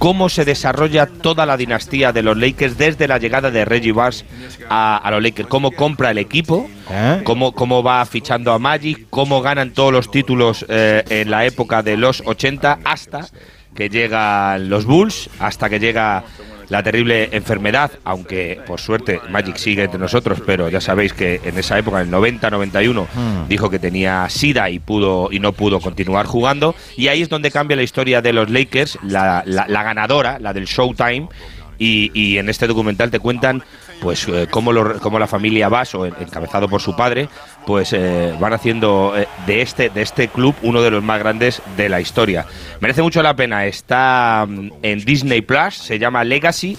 cómo 0.00 0.28
se 0.28 0.44
desarrolla 0.44 1.06
toda 1.06 1.46
la 1.46 1.56
dinastía 1.56 2.12
de 2.12 2.24
los 2.24 2.36
Lakers 2.36 2.76
desde 2.76 3.06
la 3.06 3.18
llegada 3.18 3.52
de 3.52 3.64
Reggie 3.64 3.92
Buss 3.92 4.24
a, 4.68 4.96
a 4.96 5.10
los 5.12 5.22
Lakers, 5.22 5.48
cómo 5.48 5.70
compra 5.70 6.10
el 6.10 6.18
equipo, 6.18 6.68
¿Eh? 6.90 7.20
cómo, 7.22 7.52
cómo 7.52 7.84
va 7.84 8.04
fichando 8.06 8.52
a 8.52 8.58
Magic, 8.58 9.06
cómo 9.08 9.40
ganan 9.40 9.70
todos 9.70 9.92
los 9.92 10.10
títulos 10.10 10.66
eh, 10.68 11.04
en 11.08 11.30
la 11.30 11.46
época 11.46 11.84
de 11.84 11.96
los 11.96 12.24
80 12.26 12.80
hasta 12.82 13.28
que 13.76 13.88
llegan 13.88 14.68
los 14.68 14.84
Bulls, 14.84 15.30
hasta 15.38 15.70
que 15.70 15.78
llega 15.78 16.24
la 16.68 16.82
terrible 16.82 17.30
enfermedad, 17.32 17.90
aunque 18.04 18.60
por 18.66 18.80
suerte 18.80 19.20
Magic 19.30 19.56
sigue 19.56 19.84
entre 19.84 19.98
nosotros, 19.98 20.42
pero 20.44 20.68
ya 20.68 20.80
sabéis 20.80 21.12
que 21.14 21.40
en 21.44 21.56
esa 21.58 21.78
época, 21.78 22.00
en 22.02 22.08
el 22.08 22.14
90-91, 22.14 23.06
dijo 23.48 23.70
que 23.70 23.78
tenía 23.78 24.28
SIDA 24.28 24.68
y 24.70 24.78
pudo 24.78 25.28
y 25.32 25.40
no 25.40 25.52
pudo 25.52 25.80
continuar 25.80 26.26
jugando. 26.26 26.74
Y 26.96 27.08
ahí 27.08 27.22
es 27.22 27.28
donde 27.28 27.50
cambia 27.50 27.76
la 27.76 27.82
historia 27.82 28.20
de 28.20 28.32
los 28.32 28.50
Lakers, 28.50 28.98
la, 29.02 29.42
la- 29.46 29.66
la 29.68 29.82
ganadora, 29.82 30.38
la 30.38 30.52
del 30.52 30.66
Showtime. 30.66 31.28
Y, 31.80 32.10
y 32.12 32.38
en 32.38 32.48
este 32.48 32.66
documental 32.66 33.08
te 33.10 33.20
cuentan 33.20 33.62
pues 34.00 34.26
eh, 34.28 34.46
cómo, 34.50 34.72
lo- 34.72 34.98
cómo 35.00 35.18
la 35.18 35.26
familia 35.26 35.68
en- 36.06 36.14
encabezado 36.20 36.68
por 36.68 36.80
su 36.80 36.94
padre, 36.96 37.28
pues 37.66 37.92
eh, 37.92 38.34
van 38.40 38.52
haciendo 38.52 39.14
eh, 39.16 39.26
de 39.46 39.62
este 39.62 39.90
de 39.90 40.02
este 40.02 40.28
club 40.28 40.54
uno 40.62 40.82
de 40.82 40.90
los 40.90 41.02
más 41.02 41.18
grandes 41.18 41.62
de 41.76 41.88
la 41.88 42.00
historia. 42.00 42.46
Merece 42.80 43.02
mucho 43.02 43.22
la 43.22 43.34
pena. 43.36 43.66
Está 43.66 44.46
mm, 44.48 44.70
en 44.82 45.04
Disney 45.04 45.40
Plus, 45.42 45.74
se 45.74 45.98
llama 45.98 46.24
Legacy 46.24 46.76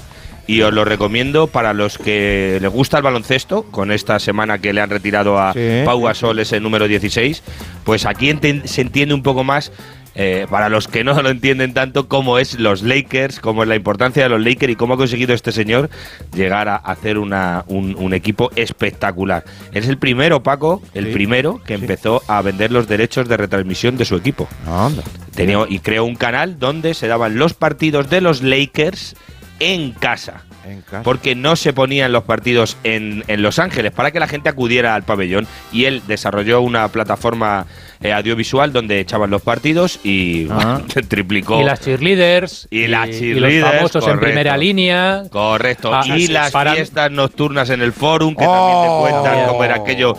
y 0.48 0.62
os 0.62 0.74
lo 0.74 0.84
recomiendo 0.84 1.46
para 1.46 1.74
los 1.74 1.98
que 2.00 2.58
les 2.60 2.72
gusta 2.72 2.98
el 2.98 3.04
baloncesto, 3.04 3.64
con 3.70 3.92
esta 3.92 4.18
semana 4.18 4.58
que 4.58 4.74
le 4.74 4.82
han 4.82 4.90
retirado 4.90 5.38
a 5.40 5.54
Sí. 5.54 5.82
Pau 5.86 6.02
Gasol 6.02 6.40
ese 6.40 6.60
número 6.60 6.88
16, 6.88 7.44
pues 7.84 8.08
aquí 8.08 8.30
enten- 8.32 8.66
se 8.66 8.82
entiende 8.82 9.14
un 9.14 9.22
poco 9.22 9.44
más 9.44 9.72
eh, 10.16 10.48
para 10.50 10.70
los 10.70 10.88
que 10.88 11.04
no 11.04 11.14
lo 11.22 11.30
entienden 11.30 11.74
tanto, 11.74 12.08
cómo 12.08 12.40
es 12.40 12.60
los 12.60 12.82
Lakers, 12.82 13.40
cómo 13.40 13.64
es 13.64 13.70
la 13.70 13.76
importancia 13.76 14.24
de 14.24 14.30
los 14.30 14.42
Lakers 14.42 14.74
y 14.74 14.76
cómo 14.76 14.96
ha 14.96 14.98
conseguido 14.98 15.34
este 15.34 15.52
señor 15.52 15.90
llegar 16.34 16.68
a 16.68 16.76
hacer 16.78 17.18
una, 17.18 17.64
un, 17.68 17.96
un 17.98 18.14
equipo 18.14 18.50
espectacular. 18.56 19.44
Es 19.74 19.88
el 19.88 19.98
primero, 19.98 20.42
Paco, 20.44 20.82
el 20.94 21.06
Sí. 21.08 21.12
primero 21.14 21.62
que 21.66 21.74
empezó 21.76 22.22
a 22.28 22.42
vender 22.42 22.72
los 22.72 22.88
derechos 22.88 23.28
de 23.30 23.38
retransmisión 23.38 23.98
de 23.98 24.06
su 24.06 24.16
equipo. 24.16 24.48
Anda. 24.68 25.04
Tenía, 25.36 25.60
y 25.70 25.80
creó 25.80 26.06
un 26.06 26.16
canal 26.16 26.60
donde 26.60 26.94
se 26.94 27.08
daban 27.08 27.38
los 27.38 27.54
partidos 27.54 28.10
de 28.10 28.22
los 28.22 28.42
Lakers 28.42 29.16
en 29.60 29.92
casa. 29.92 30.44
En 30.66 30.82
casa. 30.82 31.04
Porque 31.04 31.36
no 31.36 31.56
se 31.56 31.74
ponían 31.74 32.12
los 32.12 32.24
partidos 32.24 32.78
en, 32.84 33.24
en 33.28 33.42
Los 33.42 33.60
Ángeles 33.60 33.92
para 33.92 34.12
que 34.12 34.20
la 34.20 34.28
gente 34.28 34.50
acudiera 34.50 34.96
al 34.96 35.04
pabellón. 35.04 35.48
Y 35.72 35.86
él 35.86 36.02
desarrolló 36.08 36.62
una 36.62 36.88
plataforma 36.90 37.66
eh, 38.02 38.12
audiovisual 38.14 38.72
donde 38.72 39.00
echaban 39.00 39.30
los 39.30 39.42
partidos 39.42 40.00
y 40.04 40.48
Ah. 40.50 40.82
triplicó. 41.08 41.60
Y 41.62 41.64
las 41.64 41.80
cheerleaders. 41.82 42.68
Y 42.72 42.88
las 42.88 43.08
y 43.10 43.12
los 43.12 43.20
cheerleaders, 43.50 43.76
famosos 43.78 44.08
en 44.08 44.20
primera 44.20 44.58
línea. 44.58 45.24
Correcto. 45.32 45.92
Ah, 45.94 46.04
y 46.06 46.28
las 46.28 46.52
para- 46.52 46.74
fiestas 46.74 47.10
nocturnas 47.12 47.70
en 47.70 47.82
el 47.82 47.94
forum, 47.94 48.36
que 48.36 48.46
Oh. 48.48 48.52
también 48.52 48.84
te 48.84 49.12
cuentan 49.24 49.48
cómo 49.50 49.64
era 49.64 49.76
aquello. 49.76 50.16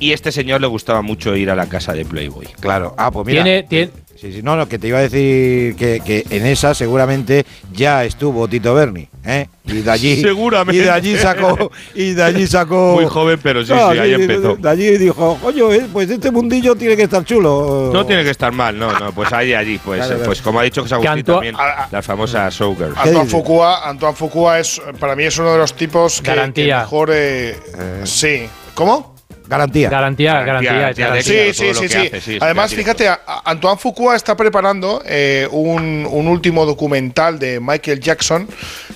Y 0.00 0.12
este 0.12 0.30
señor 0.30 0.60
le 0.60 0.68
gustaba 0.68 1.02
mucho 1.02 1.34
ir 1.34 1.50
a 1.50 1.56
la 1.56 1.68
casa 1.68 1.92
de 1.92 2.04
Playboy. 2.04 2.46
Claro. 2.60 2.94
Ah, 2.96 3.10
pues 3.10 3.26
mira. 3.26 3.42
Tiene, 3.42 3.62
tiene- 3.64 3.90
Sí, 4.20 4.32
sí, 4.32 4.40
no, 4.42 4.56
no, 4.56 4.68
que 4.68 4.80
te 4.80 4.88
iba 4.88 4.98
a 4.98 5.02
decir 5.02 5.76
que, 5.76 6.00
que 6.04 6.24
en 6.30 6.44
esa 6.44 6.74
seguramente 6.74 7.46
ya 7.72 8.04
estuvo 8.04 8.48
Tito 8.48 8.74
Berni, 8.74 9.08
¿eh? 9.24 9.46
Y 9.64 9.74
de 9.82 9.90
allí. 9.92 10.20
Seguramente. 10.20 10.80
Y 10.82 10.84
de 10.84 10.90
allí 10.90 11.16
sacó. 11.16 11.70
Y 11.94 12.14
de 12.14 12.22
allí 12.24 12.46
sacó. 12.48 12.94
Muy 12.96 13.04
joven, 13.06 13.38
pero 13.40 13.64
sí, 13.64 13.72
No, 13.72 13.92
sí, 13.92 13.98
ahí 13.98 14.14
empezó. 14.14 14.56
De 14.56 14.68
allí 14.68 14.98
dijo, 14.98 15.38
coño, 15.40 15.72
eh, 15.72 15.86
pues 15.92 16.10
este 16.10 16.32
mundillo 16.32 16.74
tiene 16.74 16.96
que 16.96 17.04
estar 17.04 17.24
chulo. 17.24 17.90
No 17.92 18.04
tiene 18.04 18.24
que 18.24 18.30
estar 18.30 18.50
mal, 18.50 18.76
no, 18.76 18.90
no, 18.98 19.12
pues 19.12 19.32
ahí, 19.32 19.54
allí, 19.54 19.78
pues, 19.78 19.98
Claro, 19.98 20.12
eh, 20.12 20.16
claro. 20.16 20.26
pues 20.30 20.42
como 20.42 20.58
ha 20.58 20.62
dicho 20.64 20.82
José 20.82 20.94
Agustín 20.94 21.14
Canto- 21.14 21.32
también, 21.34 21.54
a- 21.54 21.84
a- 21.84 21.88
las 21.92 22.04
famosas 22.04 22.52
showgirls. 22.52 22.94
¿Qué 22.94 23.10
Antoine? 23.10 23.30
Fuqua, 23.30 23.88
Antoine 23.88 24.16
Fuqua 24.16 24.58
es, 24.58 24.82
para 24.98 25.14
mí 25.14 25.22
es 25.24 25.38
uno 25.38 25.52
de 25.52 25.58
los 25.58 25.74
tipos 25.74 26.20
que, 26.20 26.52
que 26.52 26.66
mejor... 26.74 27.10
eh, 27.12 27.56
sí. 28.02 28.48
¿Cómo? 28.74 29.14
Garantía. 29.48 29.88
Garantía, 29.88 30.42
garantía. 30.42 30.72
Garantía, 30.72 31.06
garantía. 31.08 31.32
de- 31.34 31.52
Sí, 31.52 31.54
sí, 31.54 31.74
sí, 31.74 31.88
sí. 31.88 31.96
hace, 31.96 32.20
sí, 32.20 32.36
es 32.36 32.42
Además, 32.42 32.74
fíjate, 32.74 33.08
a- 33.08 33.20
a- 33.26 33.50
Antoine 33.50 33.78
Fuqua 33.78 34.14
está 34.14 34.36
preparando 34.36 35.02
eh, 35.06 35.48
un, 35.50 36.06
un 36.10 36.28
último 36.28 36.66
documental 36.66 37.38
de 37.38 37.58
Michael 37.60 38.00
Jackson 38.00 38.46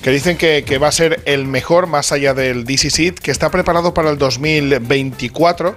que 0.02 0.10
dicen 0.10 0.36
que, 0.36 0.64
que 0.64 0.78
va 0.78 0.88
a 0.88 0.92
ser 0.92 1.20
el 1.26 1.46
mejor 1.46 1.86
más 1.86 2.10
allá 2.12 2.34
del 2.34 2.64
DC 2.64 2.90
Seed, 2.90 3.14
que 3.14 3.30
está 3.30 3.50
preparado 3.50 3.94
para 3.94 4.10
el 4.10 4.18
2024. 4.18 5.76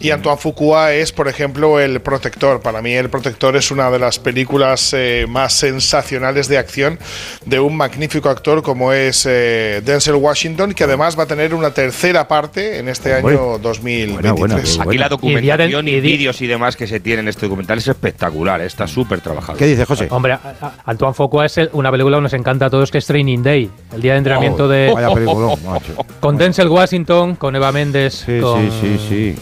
Y 0.00 0.10
Antoine 0.10 0.36
Fuqua 0.38 0.92
es, 0.94 1.12
por 1.12 1.28
ejemplo, 1.28 1.78
El 1.78 2.00
Protector. 2.00 2.60
Para 2.60 2.82
mí, 2.82 2.92
El 2.92 3.08
Protector 3.08 3.54
es 3.56 3.70
una 3.70 3.88
de 3.90 3.98
las 4.00 4.18
películas 4.18 4.92
eh, 4.94 5.26
más 5.28 5.52
sensacionales 5.54 6.48
de 6.48 6.58
acción 6.58 6.98
de 7.46 7.60
un 7.60 7.76
magnífico 7.76 8.28
actor 8.28 8.62
como 8.62 8.92
es 8.92 9.24
eh, 9.30 9.80
Denzel 9.84 10.16
Washington, 10.16 10.74
que 10.74 10.84
además 10.84 11.16
va 11.16 11.22
a 11.22 11.26
tener 11.26 11.54
una 11.54 11.70
tercera 11.72 12.26
parte 12.26 12.78
en 12.78 12.88
este 12.88 13.14
Hombre. 13.14 13.36
año 13.36 13.58
2023. 13.58 14.20
Buena, 14.20 14.32
buena, 14.32 14.56
qué 14.56 14.68
Aquí 14.70 14.78
buena. 14.84 15.00
la 15.02 15.08
documentación 15.08 15.88
Y 15.88 15.92
y, 15.92 16.00
vídeos 16.00 16.42
y 16.42 16.46
demás 16.48 16.76
que 16.76 16.86
se 16.88 16.98
tienen 16.98 17.26
en 17.26 17.28
este 17.28 17.46
documental 17.46 17.78
es 17.78 17.86
espectacular, 17.86 18.60
eh, 18.60 18.66
está 18.66 18.88
súper 18.88 19.20
trabajado. 19.20 19.56
¿Qué 19.56 19.66
dice 19.66 19.84
José? 19.84 20.08
Hombre, 20.10 20.36
Antoine 20.84 21.14
Fuqua 21.14 21.46
es 21.46 21.58
el- 21.58 21.70
una 21.74 21.90
película 21.92 22.16
que 22.16 22.22
nos 22.22 22.32
encanta 22.34 22.66
a 22.66 22.70
todos, 22.70 22.90
que 22.90 22.98
es 22.98 23.06
Training 23.06 23.42
Day, 23.44 23.61
el 23.92 24.00
día 24.02 24.12
de 24.12 24.18
entrenamiento 24.18 24.68
de 24.68 24.90
Vaya 24.92 25.10
peliculón, 25.12 25.58
macho. 25.64 25.94
con 26.20 26.36
Denzel 26.36 26.68
Washington, 26.68 27.36
con 27.36 27.54
Eva 27.56 27.72
Méndez, 27.72 28.24
Sí, 28.26 28.40
con, 28.40 28.70
sí, 28.70 28.78
sí, 28.80 29.06
sí. 29.08 29.34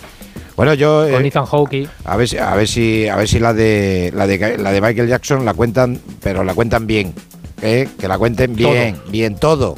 Bueno, 0.56 0.74
yo 0.74 1.06
con 1.10 1.24
eh, 1.24 1.28
Ethan 1.28 1.46
Hawke. 1.46 1.88
a 2.04 2.16
ver 2.16 2.28
si 2.28 2.36
a 2.38 2.54
ver 2.54 2.68
si 2.68 3.08
a 3.08 3.16
ver 3.16 3.28
si 3.28 3.38
la 3.38 3.54
de 3.54 4.12
la 4.14 4.26
de 4.26 4.58
la 4.58 4.72
de 4.72 4.80
Michael 4.80 5.08
Jackson 5.08 5.44
la 5.44 5.54
cuentan, 5.54 5.98
pero 6.22 6.44
la 6.44 6.54
cuentan 6.54 6.86
bien, 6.86 7.14
¿eh? 7.62 7.88
Que 7.98 8.08
la 8.08 8.18
cuenten 8.18 8.54
bien, 8.54 8.96
bien 9.08 9.36
todo. 9.36 9.76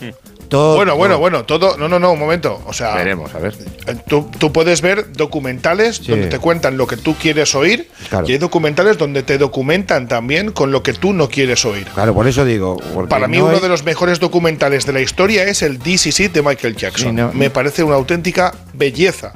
Todo. 0.52 0.76
Bueno, 0.76 0.96
bueno, 0.96 1.18
bueno, 1.18 1.44
todo. 1.46 1.78
No, 1.78 1.88
no, 1.88 1.98
no, 1.98 2.12
un 2.12 2.18
momento. 2.18 2.60
O 2.66 2.74
sea, 2.74 2.94
Veremos, 2.94 3.34
a 3.34 3.38
ver. 3.38 3.54
eh, 3.86 3.94
tú, 4.06 4.30
tú 4.38 4.52
puedes 4.52 4.82
ver 4.82 5.10
documentales 5.12 5.96
Sí. 5.96 6.08
donde 6.10 6.26
te 6.26 6.38
cuentan 6.38 6.76
lo 6.76 6.86
que 6.86 6.98
tú 6.98 7.14
quieres 7.14 7.54
oír 7.54 7.88
Claro. 8.10 8.26
y 8.28 8.32
hay 8.32 8.38
documentales 8.38 8.98
donde 8.98 9.22
te 9.22 9.38
documentan 9.38 10.08
también 10.08 10.52
con 10.52 10.70
lo 10.70 10.82
que 10.82 10.92
tú 10.92 11.14
no 11.14 11.30
quieres 11.30 11.64
oír. 11.64 11.86
Claro, 11.94 12.12
por 12.12 12.28
eso 12.28 12.44
digo. 12.44 12.76
Para 13.08 13.28
mí, 13.28 13.38
no 13.38 13.46
uno 13.46 13.60
de 13.60 13.68
los 13.70 13.82
mejores 13.82 14.20
documentales 14.20 14.84
de 14.84 14.92
la 14.92 15.00
historia 15.00 15.44
es 15.44 15.62
el 15.62 15.78
DCC 15.78 16.28
de 16.30 16.42
Michael 16.42 16.76
Jackson. 16.76 17.08
Sí, 17.08 17.12
no. 17.16 17.32
Me 17.32 17.48
parece 17.48 17.82
una 17.82 17.94
auténtica 17.96 18.54
belleza 18.74 19.32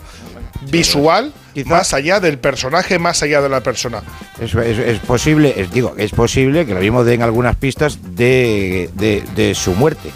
visual, 0.71 1.33
Quizá- 1.55 1.69
más 1.71 1.95
allá 1.95 2.21
del 2.21 2.39
personaje, 2.39 2.99
más 2.99 3.23
allá 3.23 3.41
de 3.41 3.49
la 3.49 3.63
persona. 3.63 4.03
Es, 4.41 4.55
es- 4.55 4.79
es 4.79 4.99
posible, 5.01 5.55
es, 5.57 5.71
digo, 5.71 5.95
es 5.97 6.11
posible 6.11 6.67
que 6.67 6.75
lo 6.75 6.81
mismo 6.81 7.05
den 7.05 7.23
algunas 7.23 7.57
pistas 7.57 7.99
de, 8.03 8.91
de- 8.95 9.23
de 9.35 9.55
su 9.55 9.73
muerte, 9.73 10.11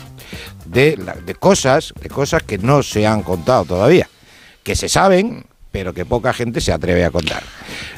de, 0.70 0.96
la- 0.96 1.14
de 1.14 1.34
cosas, 1.34 1.92
de 2.00 2.08
cosas 2.08 2.42
que 2.42 2.58
no 2.58 2.82
se 2.82 3.06
han 3.06 3.22
contado 3.22 3.64
todavía, 3.64 4.08
que 4.62 4.76
se 4.76 4.88
saben, 4.88 5.44
pero 5.72 5.92
que 5.94 6.04
poca 6.04 6.32
gente 6.32 6.60
se 6.60 6.72
atreve 6.72 7.04
a 7.04 7.10
contar. 7.10 7.42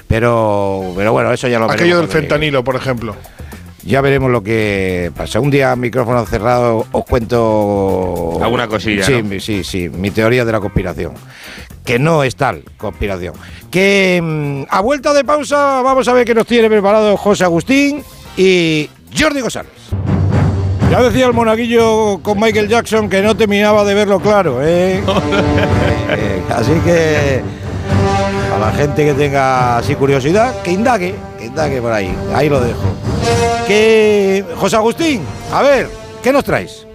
Pero, 0.08 0.92
pero 0.96 1.12
bueno, 1.12 1.32
eso 1.32 1.48
ya 1.48 1.58
lo 1.58 1.66
veremos 1.66 1.80
Aquello 1.80 1.96
del 1.98 2.06
llegue. 2.08 2.20
fentanilo, 2.20 2.64
por 2.64 2.76
ejemplo. 2.76 3.16
Ya 3.84 4.00
veremos 4.00 4.30
lo 4.30 4.42
que 4.44 5.10
pasa. 5.16 5.40
Un 5.40 5.50
día, 5.50 5.74
micrófono 5.74 6.24
cerrado, 6.26 6.86
os 6.92 7.04
cuento. 7.04 8.38
Alguna 8.40 8.68
cosilla, 8.68 9.04
Sí, 9.04 9.40
sí, 9.40 9.64
sí. 9.64 9.88
Mi 9.88 10.10
teoría 10.12 10.44
de 10.44 10.52
la 10.52 10.60
conspiración. 10.60 11.14
Que 11.84 11.98
no 11.98 12.22
es 12.22 12.36
tal 12.36 12.62
conspiración. 12.76 13.34
Que 13.72 14.20
mm, 14.22 14.64
a 14.72 14.80
vuelta 14.82 15.12
de 15.12 15.24
pausa, 15.24 15.82
vamos 15.82 16.06
a 16.06 16.12
ver 16.12 16.24
qué 16.24 16.34
nos 16.34 16.46
tiene 16.46 16.68
preparado 16.68 17.16
José 17.16 17.42
Agustín 17.42 18.04
y 18.36 18.88
Jordi 19.18 19.40
González. 19.40 19.72
Ya 20.92 21.00
decía 21.00 21.24
el 21.24 21.32
monaguillo 21.32 22.18
con 22.22 22.38
Michael 22.38 22.68
Jackson 22.68 23.08
que 23.08 23.22
no 23.22 23.34
terminaba 23.34 23.82
de 23.82 23.94
verlo 23.94 24.20
claro, 24.20 24.58
¿eh? 24.62 25.02
Así 26.50 26.74
que. 26.84 27.40
A 28.54 28.58
la 28.58 28.72
gente 28.72 29.06
que 29.06 29.14
tenga 29.14 29.78
así 29.78 29.94
curiosidad, 29.94 30.60
que 30.60 30.70
indague, 30.70 31.14
que 31.38 31.46
indague 31.46 31.80
por 31.80 31.92
ahí. 31.92 32.14
Ahí 32.34 32.50
lo 32.50 32.60
dejo. 32.60 32.82
Que 33.66 34.44
José 34.56 34.76
Agustín, 34.76 35.22
a 35.50 35.62
ver, 35.62 35.88
¿qué 36.22 36.30
nos 36.30 36.44
traes? 36.44 36.86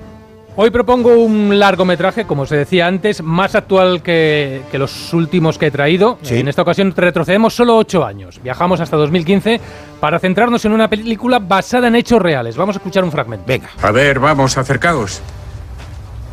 Hoy 0.59 0.71
propongo 0.71 1.15
un 1.15 1.59
largometraje, 1.59 2.25
como 2.25 2.47
se 2.47 2.55
decía 2.55 2.87
antes, 2.87 3.21
más 3.21 3.53
actual 3.53 4.01
que, 4.01 4.63
que 4.71 4.79
los 4.79 5.13
últimos 5.13 5.59
que 5.59 5.67
he 5.67 5.71
traído. 5.71 6.17
Sí. 6.23 6.37
En 6.37 6.47
esta 6.47 6.63
ocasión 6.63 6.95
retrocedemos 6.97 7.53
solo 7.53 7.77
ocho 7.77 8.03
años. 8.03 8.41
Viajamos 8.41 8.81
hasta 8.81 8.97
2015 8.97 9.61
para 9.99 10.17
centrarnos 10.17 10.65
en 10.65 10.71
una 10.71 10.89
película 10.89 11.37
basada 11.37 11.89
en 11.89 11.95
hechos 11.95 12.19
reales. 12.19 12.57
Vamos 12.57 12.75
a 12.75 12.79
escuchar 12.79 13.03
un 13.03 13.11
fragmento. 13.11 13.45
Venga. 13.45 13.69
A 13.83 13.91
ver, 13.91 14.17
vamos, 14.17 14.57
acercaos. 14.57 15.21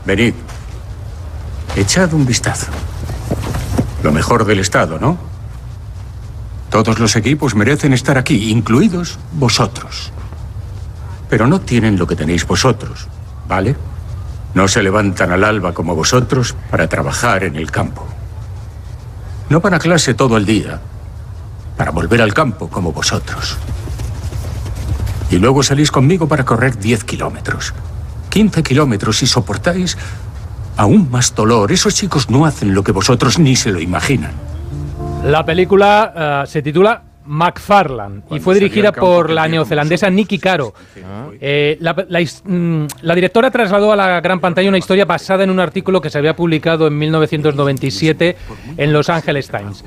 Venid. 0.06 0.32
Echad 1.76 2.14
un 2.14 2.24
vistazo. 2.24 2.72
Lo 4.02 4.10
mejor 4.10 4.46
del 4.46 4.60
Estado, 4.60 4.98
¿no? 4.98 5.18
Todos 6.70 6.98
los 6.98 7.14
equipos 7.16 7.54
merecen 7.54 7.92
estar 7.92 8.16
aquí, 8.16 8.50
incluidos 8.50 9.18
vosotros. 9.32 10.12
Pero 11.28 11.46
no 11.46 11.60
tienen 11.60 11.98
lo 11.98 12.06
que 12.06 12.16
tenéis 12.16 12.46
vosotros, 12.46 13.06
¿vale? 13.46 13.76
No 14.54 14.68
se 14.68 14.82
levantan 14.82 15.32
al 15.32 15.44
alba 15.44 15.74
como 15.74 15.94
vosotros 15.94 16.54
para 16.70 16.88
trabajar 16.88 17.44
en 17.44 17.56
el 17.56 17.70
campo. 17.70 18.06
No 19.48 19.60
van 19.60 19.74
a 19.74 19.78
clase 19.78 20.14
todo 20.14 20.36
el 20.36 20.46
día 20.46 20.80
para 21.76 21.90
volver 21.90 22.22
al 22.22 22.32
campo 22.32 22.68
como 22.68 22.92
vosotros. 22.92 23.58
Y 25.30 25.38
luego 25.38 25.62
salís 25.62 25.90
conmigo 25.90 26.28
para 26.28 26.44
correr 26.44 26.78
10 26.78 27.04
kilómetros. 27.04 27.74
15 28.30 28.62
kilómetros 28.62 29.22
y 29.22 29.26
soportáis 29.26 29.98
aún 30.76 31.10
más 31.10 31.34
dolor. 31.34 31.72
Esos 31.72 31.94
chicos 31.94 32.30
no 32.30 32.46
hacen 32.46 32.74
lo 32.74 32.84
que 32.84 32.92
vosotros 32.92 33.38
ni 33.38 33.56
se 33.56 33.70
lo 33.70 33.80
imaginan. 33.80 34.32
La 35.24 35.44
película 35.44 36.44
eh, 36.44 36.46
se 36.46 36.62
titula 36.62 37.02
McFarland 37.26 38.22
y 38.30 38.38
fue 38.40 38.54
dirigida 38.54 38.92
por 38.92 39.30
la 39.30 39.48
neozelandesa 39.48 40.10
Nikki 40.10 40.38
Caro. 40.38 40.74
Eh, 41.40 41.76
la, 41.80 41.94
la 42.08 42.20
his- 42.20 42.42
mm, 42.44 42.86
la 43.02 43.14
directora 43.14 43.50
trasladó 43.50 43.92
a 43.92 43.96
la 43.96 44.20
gran 44.20 44.40
pantalla 44.40 44.68
una 44.68 44.78
historia 44.78 45.04
basada 45.04 45.44
en 45.44 45.50
un 45.50 45.60
artículo 45.60 46.00
que 46.00 46.10
se 46.10 46.18
había 46.18 46.36
publicado 46.36 46.86
en 46.86 46.98
1997 46.98 48.36
en 48.76 48.92
Los 48.92 49.08
Angeles 49.08 49.48
Times. 49.48 49.84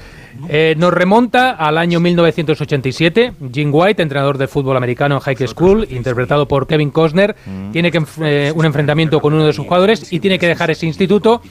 Eh, 0.50 0.76
nos 0.78 0.94
remonta 0.94 1.52
al 1.52 1.78
año 1.78 2.00
1987. 2.00 3.34
Jim 3.52 3.70
White, 3.74 4.02
entrenador 4.04 4.38
de 4.38 4.48
fútbol 4.48 4.78
americano 4.78 5.16
en 5.16 5.22
High 5.22 5.48
School, 5.48 5.88
interpretado 5.90 6.48
por 6.48 6.68
Kevin 6.68 6.92
Costner, 6.92 7.36
tiene 7.72 7.92
que 7.92 8.04
eh, 8.22 8.52
un 8.56 8.66
enfrentamiento 8.66 9.20
con 9.20 9.34
uno 9.34 9.46
de 9.46 9.54
sus 9.54 9.66
jugadores 9.66 10.12
y 10.14 10.20
tiene 10.20 10.38
que 10.38 10.48
dejar 10.48 10.70
ese 10.72 10.86
instituto 10.86 11.42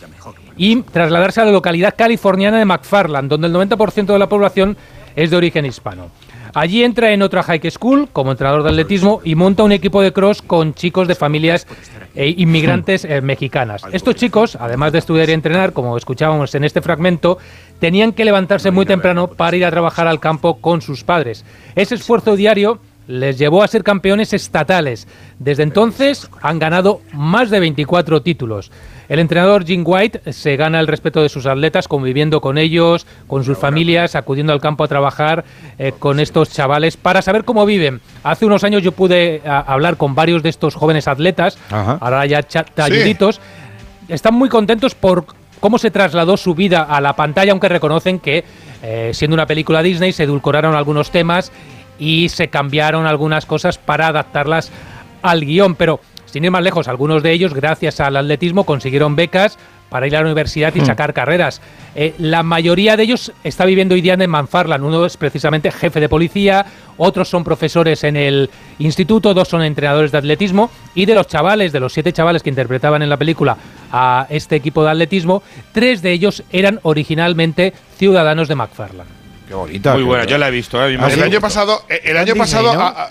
y 0.56 0.82
trasladarse 0.82 1.40
a 1.40 1.44
la 1.44 1.52
localidad 1.52 1.94
californiana 1.96 2.58
de 2.58 2.64
McFarland, 2.64 3.28
donde 3.28 3.48
el 3.48 3.52
90% 3.54 4.06
de 4.06 4.18
la 4.18 4.28
población 4.28 4.76
es 5.16 5.30
de 5.30 5.36
origen 5.36 5.66
hispano. 5.66 6.10
Allí 6.54 6.84
entra 6.84 7.12
en 7.12 7.20
otra 7.20 7.42
high 7.42 7.70
school 7.70 8.08
como 8.12 8.30
entrenador 8.30 8.62
de 8.62 8.70
atletismo 8.70 9.20
y 9.24 9.34
monta 9.34 9.62
un 9.62 9.72
equipo 9.72 10.00
de 10.00 10.12
cross 10.12 10.40
con 10.40 10.72
chicos 10.72 11.06
de 11.06 11.14
familias 11.14 11.66
eh, 12.14 12.32
inmigrantes 12.38 13.04
eh, 13.04 13.20
mexicanas. 13.20 13.82
Estos 13.92 14.14
chicos, 14.14 14.56
además 14.58 14.92
de 14.92 15.00
estudiar 15.00 15.28
y 15.28 15.32
entrenar, 15.32 15.74
como 15.74 15.98
escuchábamos 15.98 16.54
en 16.54 16.64
este 16.64 16.80
fragmento, 16.80 17.36
tenían 17.78 18.12
que 18.12 18.24
levantarse 18.24 18.70
muy 18.70 18.86
temprano 18.86 19.28
para 19.28 19.56
ir 19.56 19.66
a 19.66 19.70
trabajar 19.70 20.06
al 20.06 20.18
campo 20.18 20.58
con 20.58 20.80
sus 20.80 21.04
padres. 21.04 21.44
Ese 21.74 21.94
esfuerzo 21.94 22.36
diario 22.36 22.80
les 23.06 23.38
llevó 23.38 23.62
a 23.62 23.68
ser 23.68 23.84
campeones 23.84 24.32
estatales. 24.32 25.06
Desde 25.38 25.62
entonces 25.62 26.28
han 26.40 26.58
ganado 26.58 27.02
más 27.12 27.50
de 27.50 27.60
24 27.60 28.22
títulos. 28.22 28.72
El 29.08 29.18
entrenador 29.18 29.64
Jim 29.64 29.82
White 29.86 30.32
se 30.32 30.56
gana 30.56 30.80
el 30.80 30.86
respeto 30.86 31.22
de 31.22 31.28
sus 31.28 31.46
atletas 31.46 31.88
conviviendo 31.88 32.40
con 32.40 32.58
ellos, 32.58 33.06
con 33.26 33.44
sus 33.44 33.56
familias, 33.58 34.14
acudiendo 34.14 34.52
al 34.52 34.60
campo 34.60 34.84
a 34.84 34.88
trabajar 34.88 35.44
eh, 35.78 35.92
con 35.98 36.20
estos 36.20 36.50
chavales 36.50 36.96
para 36.96 37.22
saber 37.22 37.44
cómo 37.44 37.64
viven. 37.66 38.00
Hace 38.24 38.46
unos 38.46 38.64
años 38.64 38.82
yo 38.82 38.92
pude 38.92 39.42
hablar 39.44 39.96
con 39.96 40.14
varios 40.14 40.42
de 40.42 40.48
estos 40.48 40.74
jóvenes 40.74 41.08
atletas, 41.08 41.58
Ajá. 41.70 41.98
ahora 42.00 42.26
ya 42.26 42.42
talluditos. 42.42 43.40
Están 44.08 44.34
muy 44.34 44.48
contentos 44.48 44.94
por 44.94 45.26
cómo 45.60 45.78
se 45.78 45.90
trasladó 45.90 46.36
su 46.36 46.54
vida 46.54 46.82
a 46.82 47.00
la 47.00 47.14
pantalla, 47.14 47.52
aunque 47.52 47.68
reconocen 47.68 48.18
que 48.18 48.44
eh, 48.82 49.10
siendo 49.14 49.34
una 49.34 49.46
película 49.46 49.82
Disney 49.82 50.12
se 50.12 50.24
edulcoraron 50.24 50.74
algunos 50.74 51.10
temas 51.10 51.50
y 51.98 52.28
se 52.28 52.48
cambiaron 52.48 53.06
algunas 53.06 53.46
cosas 53.46 53.78
para 53.78 54.08
adaptarlas 54.08 54.70
al 55.22 55.40
guion. 55.40 55.74
Pero 55.74 56.00
sin 56.26 56.44
ir 56.44 56.50
más 56.50 56.62
lejos, 56.62 56.88
algunos 56.88 57.22
de 57.22 57.32
ellos, 57.32 57.54
gracias 57.54 58.00
al 58.00 58.16
atletismo, 58.16 58.64
consiguieron 58.64 59.16
becas 59.16 59.58
para 59.88 60.06
ir 60.08 60.16
a 60.16 60.20
la 60.20 60.26
universidad 60.26 60.74
y 60.74 60.80
sacar 60.84 61.14
carreras. 61.14 61.60
Eh, 61.94 62.14
la 62.18 62.42
mayoría 62.42 62.96
de 62.96 63.04
ellos 63.04 63.32
está 63.44 63.64
viviendo 63.64 63.94
hoy 63.94 64.00
día 64.00 64.14
en 64.14 64.28
Manfarland. 64.28 64.84
Uno 64.84 65.06
es 65.06 65.16
precisamente 65.16 65.70
jefe 65.70 66.00
de 66.00 66.08
policía, 66.08 66.66
otros 66.96 67.28
son 67.28 67.44
profesores 67.44 68.02
en 68.02 68.16
el 68.16 68.50
instituto, 68.80 69.32
dos 69.32 69.46
son 69.48 69.62
entrenadores 69.62 70.10
de 70.10 70.18
atletismo. 70.18 70.70
Y 70.96 71.06
de 71.06 71.14
los 71.14 71.28
chavales, 71.28 71.70
de 71.72 71.78
los 71.78 71.92
siete 71.92 72.12
chavales 72.12 72.42
que 72.42 72.50
interpretaban 72.50 73.00
en 73.02 73.08
la 73.08 73.16
película 73.16 73.56
a 73.92 74.26
este 74.28 74.56
equipo 74.56 74.82
de 74.84 74.90
atletismo, 74.90 75.42
tres 75.72 76.02
de 76.02 76.10
ellos 76.10 76.42
eran 76.50 76.80
originalmente 76.82 77.72
ciudadanos 77.96 78.48
de 78.48 78.54
McFarland. 78.56 79.08
Qué 79.46 79.54
bonita. 79.54 79.94
Muy 79.94 80.02
buena, 80.02 80.24
yo 80.24 80.36
la 80.38 80.48
he 80.48 80.50
visto. 80.50 80.84
eh, 80.84 80.98
¿Ah, 81.00 81.06
El 81.06 81.12
sí? 81.14 81.22
año 81.22 81.40
pasado, 81.40 81.82
eh, 81.88 82.00
el 82.06 82.16
año 82.16 82.34
pasado 82.34 82.74
¿no? 82.74 82.80
a- 82.80 82.88
a- 83.04 83.10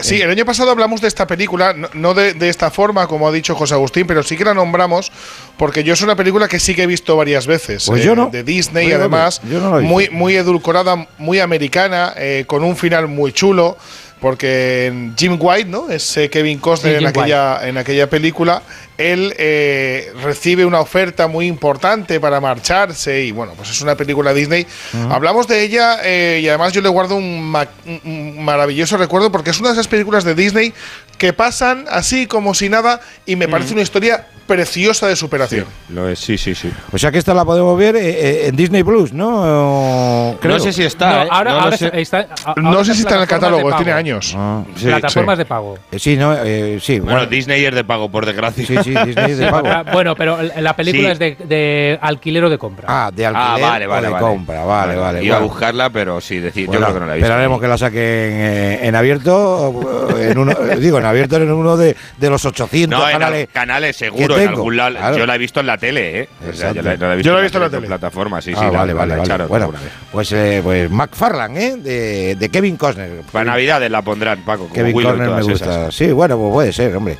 Sí, 0.00 0.16
eh. 0.16 0.24
el 0.24 0.30
año 0.30 0.44
pasado 0.44 0.70
hablamos 0.70 1.00
de 1.00 1.08
esta 1.08 1.26
película, 1.26 1.72
no, 1.72 1.88
no 1.94 2.14
de, 2.14 2.34
de 2.34 2.48
esta 2.48 2.70
forma, 2.70 3.06
como 3.06 3.28
ha 3.28 3.32
dicho 3.32 3.54
José 3.54 3.74
Agustín, 3.74 4.06
pero 4.06 4.22
sí 4.22 4.36
que 4.36 4.44
la 4.44 4.54
nombramos 4.54 5.12
porque 5.56 5.84
yo 5.84 5.94
es 5.94 6.02
una 6.02 6.16
película 6.16 6.48
que 6.48 6.58
sí 6.60 6.74
que 6.74 6.82
he 6.82 6.86
visto 6.86 7.16
varias 7.16 7.46
veces. 7.46 7.84
Pues 7.86 8.02
eh, 8.02 8.04
yo 8.04 8.16
no. 8.16 8.26
De 8.30 8.42
Disney, 8.42 8.86
Oye, 8.86 8.94
además. 8.94 9.40
yo 9.48 9.60
no 9.60 9.70
la 9.70 9.76
he 9.78 9.80
visto. 9.80 9.92
muy, 9.92 10.10
muy 10.10 10.36
edulcorada, 10.36 11.06
muy 11.18 11.40
americana, 11.40 12.12
eh, 12.16 12.44
con 12.46 12.64
un 12.64 12.76
final 12.76 13.08
muy 13.08 13.32
chulo. 13.32 13.76
Porque 14.20 15.10
Jim 15.16 15.36
White, 15.38 15.68
¿no? 15.68 15.90
Es 15.90 16.16
eh, 16.16 16.30
Kevin 16.30 16.58
Costner 16.58 16.94
Sí, 16.94 17.04
en, 17.04 17.08
aquella, 17.08 17.68
en 17.68 17.76
aquella 17.78 18.08
película. 18.08 18.62
Él 18.96 19.34
eh, 19.36 20.10
recibe 20.22 20.64
una 20.64 20.80
oferta 20.80 21.26
muy 21.28 21.46
importante 21.46 22.18
para 22.18 22.40
marcharse. 22.40 23.24
Y 23.24 23.32
bueno, 23.32 23.52
pues 23.54 23.70
es 23.70 23.80
una 23.82 23.94
película 23.94 24.32
Disney. 24.32 24.66
Hablamos 25.10 25.46
de 25.46 25.62
ella 25.62 25.98
eh, 26.02 26.40
y 26.42 26.48
además 26.48 26.72
yo 26.72 26.80
le 26.80 26.88
guardo 26.88 27.16
un, 27.16 27.42
ma- 27.42 27.68
un- 27.84 28.42
maravilloso 28.42 28.96
recuerdo 28.96 29.30
porque 29.30 29.50
es 29.50 29.60
una 29.60 29.68
de 29.68 29.74
esas 29.74 29.88
películas 29.88 30.24
de 30.24 30.34
Disney 30.34 30.72
que 31.18 31.34
pasan 31.34 31.84
así 31.90 32.26
como 32.26 32.54
si 32.54 32.68
nada 32.70 33.00
y 33.26 33.36
me 33.36 33.48
parece 33.48 33.74
una 33.74 33.82
historia 33.82 34.26
preciosa 34.46 35.06
de 35.08 35.16
superación. 35.16 35.66
Lo 35.90 36.08
es, 36.08 36.18
sí, 36.18 36.38
sí, 36.38 36.54
sí. 36.54 36.70
O 36.92 36.98
sea 36.98 37.10
que 37.10 37.18
esta 37.18 37.34
la 37.34 37.44
podemos 37.44 37.76
ver 37.78 37.96
eh, 37.96 38.00
eh, 38.08 38.46
en 38.48 38.56
Disney 38.56 38.82
Plus, 38.84 39.12
¿no? 39.12 39.28
O- 40.30 40.38
No 40.42 40.58
sé 40.60 40.72
si 40.72 40.82
está, 40.84 41.10
No, 41.10 41.22
¿eh? 41.24 41.28
ahora, 41.30 41.50
No 41.52 41.60
ahora 41.60 41.76
sé. 41.76 41.90
está, 42.00 42.26
a- 42.44 42.54
No 42.60 42.68
ahora 42.70 42.84
sé 42.84 42.94
si 42.94 43.00
está 43.00 43.16
en 43.16 43.22
el 43.22 43.26
catálogo, 43.28 43.74
tiene 43.76 43.92
años. 43.92 44.34
Ah, 44.36 44.62
sí, 44.76 44.86
plataformas 44.86 45.34
sí. 45.34 45.38
de 45.38 45.44
pago. 45.46 45.78
Eh, 45.90 45.98
sí, 45.98 46.16
no, 46.16 46.34
eh, 46.34 46.78
sí. 46.80 47.00
Bueno, 47.00 47.16
Bueno, 47.18 47.30
Disney 47.30 47.64
es 47.64 47.74
de 47.74 47.84
pago, 47.84 48.08
por 48.10 48.24
desgracia. 48.26 48.66
sí, 48.66 48.76
sí, 48.82 48.90
Disney 49.04 49.32
es 49.32 49.38
de 49.38 49.46
pago. 49.50 49.68
Ah, 49.68 49.84
Bueno, 49.92 50.14
pero 50.16 50.40
la 50.42 50.60
la 50.60 50.76
película 50.76 51.08
Sí. 51.08 51.12
es 51.12 51.18
de, 51.18 51.36
de 51.46 51.98
alquiler 52.00 52.44
o 52.44 52.50
de 52.50 52.58
compra. 52.58 52.86
Ah, 52.88 53.10
de 53.14 53.26
alquiler 53.26 53.48
Ah, 53.64 53.68
vale, 53.70 53.86
vale, 53.86 54.06
o 54.06 54.10
de 54.10 54.14
vale. 54.14 54.26
compra, 54.26 54.64
vale, 54.64 54.96
vale. 54.96 55.24
Iba 55.24 55.36
bueno. 55.36 55.50
a 55.50 55.52
buscarla, 55.52 55.90
pero 55.90 56.20
sí, 56.20 56.38
decir, 56.38 56.66
Bueno, 56.66 56.80
yo 56.80 56.86
creo 56.86 56.94
que 56.94 57.00
no 57.00 57.06
la 57.06 57.12
he 57.12 57.16
visto. 57.16 57.26
Esperaremos 57.26 57.60
que 57.60 57.68
la 57.68 57.78
saquen 57.78 58.00
eh, 58.02 58.78
en 58.82 58.94
abierto, 58.94 60.10
en 60.18 60.38
uno, 60.38 60.54
digo, 60.78 60.98
en 60.98 61.04
abierto 61.04 61.36
en 61.36 61.50
uno 61.52 61.76
de, 61.76 61.96
de 62.16 62.30
los 62.30 62.44
800 62.44 62.98
No, 62.98 63.06
en 63.06 63.12
canales. 63.12 63.46
al- 63.48 63.52
canales 63.52 63.96
seguro, 63.96 64.35
en 64.38 64.46
tengo, 64.48 64.56
algún 64.58 64.76
lado. 64.76 64.96
claro. 64.96 65.16
Yo 65.18 65.26
la 65.26 65.34
he 65.34 65.38
visto 65.38 65.60
en 65.60 65.66
la 65.66 65.78
tele, 65.78 66.20
¿eh? 66.20 66.28
O 66.48 66.52
sea, 66.52 66.72
yo, 66.72 66.82
la, 66.82 66.92
Exacto. 66.94 67.04
no 67.06 67.14
la 67.14 67.20
he 67.20 67.22
Yo 67.22 67.32
la 67.32 67.38
he 67.38 67.42
visto 67.42 67.58
en 67.58 67.64
la 67.64 67.70
tele. 67.70 67.86
plataforma, 67.86 68.40
sí, 68.40 68.52
sí. 68.52 68.56
Ah, 68.60 68.64
la- 68.70 68.70
vale, 68.70 68.92
la- 68.92 68.98
vale, 68.98 69.08
la 69.10 69.16
vale. 69.16 69.24
echaron 69.28 69.48
Bueno, 69.48 69.64
alguna 69.66 69.80
vez. 69.82 69.92
pues, 70.12 70.32
eh, 70.32 70.60
pues 70.62 70.90
McFarlane, 70.90 71.66
¿eh? 71.66 71.76
De, 71.76 72.34
de 72.36 72.48
Kevin 72.48 72.76
Costner. 72.76 73.20
Para 73.32 73.44
Navidades 73.44 73.90
la 73.90 74.02
pondrán, 74.02 74.44
Paco. 74.44 74.62
Como 74.64 74.74
Kevin 74.74 74.92
Costner 74.92 75.30
me 75.30 75.42
gusta. 75.42 75.64
esas. 75.64 75.94
Sí, 75.94 76.12
bueno, 76.12 76.36
pues 76.38 76.52
puede 76.52 76.72
ser, 76.72 76.96
hombre. 76.96 77.16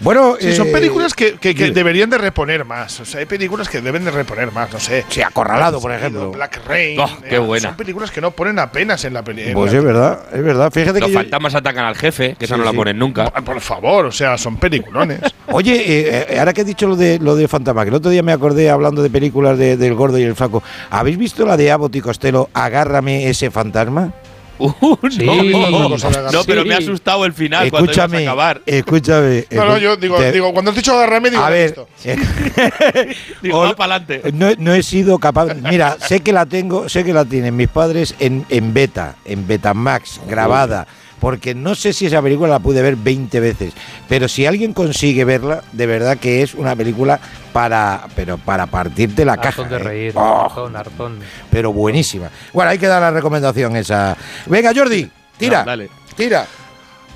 Bueno, 0.00 0.36
Sí, 0.40 0.52
son 0.54 0.68
eh, 0.68 0.72
películas 0.72 1.14
que, 1.14 1.34
que- 1.34 1.54
deberían 1.54 2.08
de 2.10 2.18
reponer 2.18 2.64
más. 2.64 3.00
O 3.00 3.04
sea, 3.04 3.20
hay 3.20 3.26
películas 3.26 3.68
que 3.68 3.80
deben 3.80 4.04
de 4.04 4.10
reponer 4.10 4.50
más, 4.52 4.72
no 4.72 4.80
sé. 4.80 5.04
Sí, 5.08 5.20
Acorralado, 5.22 5.80
por 5.80 5.92
ejemplo. 5.92 6.30
Black 6.32 6.60
Rain. 6.66 6.98
Oh, 6.98 7.08
qué 7.28 7.36
eh, 7.36 7.38
buena. 7.38 7.68
Son 7.68 7.76
películas 7.76 8.10
que 8.10 8.20
no 8.20 8.30
ponen 8.30 8.58
apenas 8.58 9.04
en 9.04 9.12
la 9.14 9.22
película. 9.22 9.54
Pues 9.54 9.72
es 9.74 9.84
verdad, 9.84 10.20
es 10.32 10.42
verdad. 10.42 10.70
Fíjate 10.72 11.00
Los 11.00 11.08
que 11.08 11.12
yo- 11.14 11.20
fantasmas 11.20 11.54
atacan 11.54 11.84
al 11.84 11.96
jefe, 11.96 12.34
que 12.38 12.44
esa 12.46 12.54
Sí, 12.54 12.58
no 12.58 12.64
la 12.64 12.70
sí. 12.70 12.76
ponen 12.76 12.98
nunca. 12.98 13.30
Por 13.30 13.60
favor, 13.60 14.06
o 14.06 14.12
sea, 14.12 14.38
son 14.38 14.56
peliculones. 14.56 15.20
Oye, 15.52 15.74
eh, 15.76 16.26
eh, 16.30 16.38
ahora 16.50 16.54
que 16.54 16.60
he 16.62 16.64
dicho 16.64 16.86
lo 16.88 16.96
de 16.96 17.18
lo 17.20 17.36
de 17.36 17.46
Fantasma, 17.48 17.84
que 17.84 17.90
el 17.90 17.94
otro 17.94 18.10
día 18.10 18.22
me 18.22 18.32
acordé 18.32 18.70
hablando 18.70 19.02
de 19.02 19.10
películas 19.10 19.56
de- 19.56 19.76
del 19.76 19.94
gordo 19.94 20.18
y 20.18 20.22
el 20.24 20.34
flaco. 20.34 20.62
¿Habéis 20.90 21.16
visto 21.16 21.46
la 21.46 21.56
de 21.56 21.70
Abbott 21.70 21.94
y 21.96 22.00
Costello, 22.00 22.48
Agárrame 22.52 23.28
ese 23.28 23.50
fantasma? 23.50 24.12
Uh, 24.62 24.94
Sí. 25.08 25.24
no, 25.24 25.88
no, 25.88 26.44
pero 26.46 26.66
me 26.66 26.74
ha 26.74 26.78
asustado 26.78 27.24
el 27.24 27.32
final 27.32 27.70
cuando 27.70 27.90
ibas 27.90 27.98
a 27.98 28.02
Escúchame, 28.04 28.26
acabar. 28.26 28.60
escúchame. 28.66 29.46
No, 29.52 29.64
no, 29.64 29.78
yo 29.78 29.96
digo, 29.96 30.18
te- 30.18 30.32
digo 30.32 30.52
cuando 30.52 30.70
has 30.72 30.76
dicho 30.76 30.92
agarrarme, 30.94 31.30
digo, 31.30 31.42
a 31.42 31.48
¿lo 31.48 31.56
has 31.56 31.74
ver? 32.04 33.16
Digo, 33.42 33.58
va 33.60 33.74
para 33.74 33.94
adelante. 33.94 34.30
no, 34.34 34.48
no 34.58 34.74
he 34.74 34.82
sido 34.82 35.18
capaz. 35.18 35.54
Mira, 35.54 35.96
sé 36.06 36.20
que 36.20 36.34
la 36.34 36.44
tengo, 36.44 36.90
sé 36.90 37.04
que 37.04 37.14
la 37.14 37.24
tienen 37.24 37.56
mis 37.56 37.68
padres 37.68 38.14
en, 38.18 38.44
en 38.50 38.74
beta, 38.74 39.16
en 39.24 39.46
Betamax, 39.46 40.20
grabada. 40.28 40.86
Porque 41.20 41.54
no 41.54 41.74
sé 41.74 41.92
si 41.92 42.06
esa 42.06 42.22
película 42.22 42.48
la 42.48 42.58
pude 42.58 42.82
ver 42.82 42.96
20 42.96 43.40
veces. 43.40 43.74
Pero 44.08 44.26
si 44.26 44.46
alguien 44.46 44.72
consigue 44.72 45.24
verla, 45.24 45.62
de 45.72 45.86
verdad 45.86 46.18
que 46.18 46.42
es 46.42 46.54
una 46.54 46.74
película 46.74 47.20
para, 47.52 48.06
pero 48.16 48.38
para 48.38 48.66
partirte 48.66 49.24
la 49.24 49.36
caja. 49.36 49.64
De 49.64 49.76
¿eh? 49.76 49.78
reír. 49.78 50.12
Oh, 50.16 50.46
hartón, 50.46 50.76
hartón. 50.76 51.18
pero 51.50 51.72
buenísima. 51.72 52.30
Bueno, 52.52 52.70
hay 52.70 52.78
que 52.78 52.86
dar 52.86 53.02
la 53.02 53.10
recomendación 53.10 53.76
esa. 53.76 54.16
Venga, 54.46 54.72
Jordi, 54.74 55.08
tira. 55.36 55.60
No, 55.60 55.66
dale. 55.66 55.90
Tira. 56.16 56.46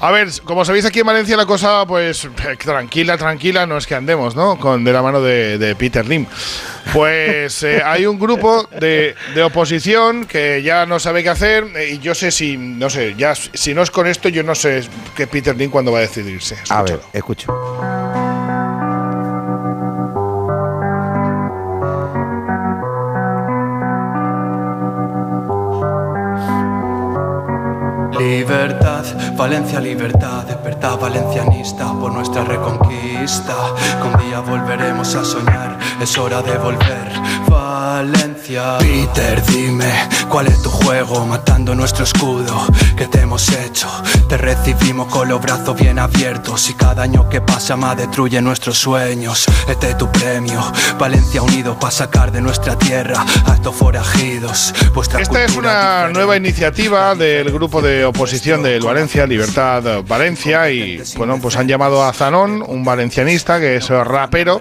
A 0.00 0.10
ver, 0.10 0.28
como 0.44 0.64
sabéis 0.64 0.84
aquí 0.84 1.00
en 1.00 1.06
Valencia 1.06 1.36
la 1.36 1.46
cosa, 1.46 1.86
pues 1.86 2.28
tranquila, 2.64 3.16
tranquila, 3.16 3.66
no 3.66 3.78
es 3.78 3.86
que 3.86 3.94
andemos, 3.94 4.36
¿no? 4.36 4.58
Con 4.58 4.84
de 4.84 4.92
la 4.92 5.02
mano 5.02 5.20
de, 5.20 5.56
de 5.58 5.74
Peter 5.76 6.06
Lim. 6.06 6.26
Pues 6.92 7.62
eh, 7.62 7.82
hay 7.84 8.04
un 8.06 8.18
grupo 8.18 8.68
de, 8.78 9.14
de 9.34 9.42
oposición 9.42 10.26
que 10.26 10.62
ya 10.62 10.84
no 10.84 10.98
sabe 10.98 11.22
qué 11.22 11.30
hacer 11.30 11.64
eh, 11.76 11.94
y 11.94 11.98
yo 11.98 12.14
sé 12.14 12.30
si, 12.30 12.56
no 12.56 12.90
sé, 12.90 13.14
ya 13.16 13.34
si 13.34 13.72
no 13.72 13.82
es 13.82 13.90
con 13.90 14.06
esto, 14.06 14.28
yo 14.28 14.42
no 14.42 14.54
sé 14.54 14.82
que 15.16 15.26
Peter 15.26 15.56
Lim 15.56 15.70
cuándo 15.70 15.92
va 15.92 15.98
a 15.98 16.02
decidirse. 16.02 16.56
A 16.68 16.82
ver, 16.82 17.00
escucho. 17.12 17.46
Valencia, 29.36 29.80
libertad, 29.80 30.44
despertad 30.44 30.96
valencianista 30.96 31.92
por 31.92 32.12
nuestra 32.12 32.44
reconquista. 32.44 33.54
Que 34.00 34.08
un 34.08 34.28
día 34.28 34.40
volveremos 34.40 35.12
a 35.16 35.24
soñar, 35.24 35.76
es 36.00 36.16
hora 36.16 36.40
de 36.40 36.56
volver. 36.56 37.12
Valencia. 37.48 38.78
Peter, 38.78 39.44
dime, 39.46 39.92
¿cuál 40.28 40.46
es 40.46 40.62
tu 40.62 40.70
juego? 40.70 41.26
Matando 41.26 41.74
nuestro 41.74 42.04
escudo, 42.04 42.66
¿qué 42.96 43.06
te 43.08 43.22
hemos 43.22 43.48
hecho? 43.50 43.88
Te 44.28 44.36
recibimos 44.36 45.08
con 45.08 45.28
los 45.28 45.40
brazos 45.40 45.76
bien 45.76 45.98
abiertos 45.98 46.70
cada 46.84 47.04
año 47.04 47.30
que 47.30 47.40
pasa 47.40 47.76
más 47.76 47.96
destruye 47.96 48.42
nuestros 48.42 48.76
sueños. 48.76 49.46
Este 49.66 49.90
es 49.90 49.96
tu 49.96 50.12
premio, 50.12 50.60
Valencia 50.98 51.40
unido 51.40 51.78
para 51.78 51.90
sacar 51.90 52.30
de 52.30 52.42
nuestra 52.42 52.76
tierra 52.76 53.24
a 53.46 53.54
estos 53.54 53.74
forajidos. 53.74 54.74
Vuestra 54.92 55.22
Esta 55.22 55.44
es 55.44 55.56
una 55.56 56.10
nueva 56.10 56.36
iniciativa 56.36 57.14
del 57.14 57.50
grupo 57.50 57.80
de 57.80 58.04
oposición 58.04 58.62
del 58.62 58.82
Valencia, 58.82 59.26
Libertad 59.26 60.04
Valencia, 60.06 60.70
y 60.70 61.02
bueno, 61.16 61.38
pues 61.40 61.56
han 61.56 61.66
llamado 61.66 62.04
a 62.04 62.12
Zanón, 62.12 62.62
un 62.66 62.84
valencianista 62.84 63.58
que 63.58 63.76
es 63.76 63.88
rapero, 63.88 64.60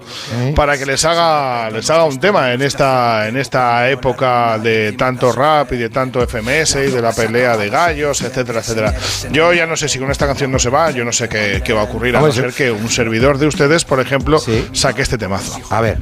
para 0.55 0.77
que 0.77 0.85
les 0.85 1.03
haga 1.03 1.69
les 1.71 1.89
haga 1.89 2.05
un 2.05 2.21
tema 2.21 2.53
en 2.53 2.61
esta 2.61 3.27
en 3.27 3.35
esta 3.35 3.89
época 3.89 4.57
de 4.59 4.93
tanto 4.93 5.33
rap 5.33 5.73
y 5.73 5.77
de 5.77 5.89
tanto 5.89 6.25
FMS 6.25 6.75
y 6.75 6.91
de 6.91 7.01
la 7.01 7.11
pelea 7.11 7.57
de 7.57 7.69
gallos, 7.69 8.21
etcétera, 8.21 8.61
etcétera. 8.61 8.93
Yo 9.29 9.51
ya 9.51 9.65
no 9.65 9.75
sé 9.75 9.89
si 9.89 9.99
con 9.99 10.09
esta 10.09 10.25
canción 10.25 10.51
no 10.51 10.59
se 10.59 10.69
va, 10.69 10.89
yo 10.91 11.03
no 11.03 11.11
sé 11.11 11.27
qué, 11.27 11.61
qué 11.65 11.73
va 11.73 11.81
a 11.81 11.83
ocurrir, 11.83 12.12
a 12.17 12.21
no 12.21 12.31
ser 12.31 12.53
que 12.53 12.71
un 12.71 12.89
servidor 12.89 13.37
de 13.37 13.47
ustedes, 13.47 13.85
por 13.85 13.99
ejemplo, 13.99 14.39
Sí. 14.39 14.67
saque 14.73 15.01
este 15.01 15.17
temazo. 15.17 15.59
A 15.69 15.81
ver, 15.81 15.97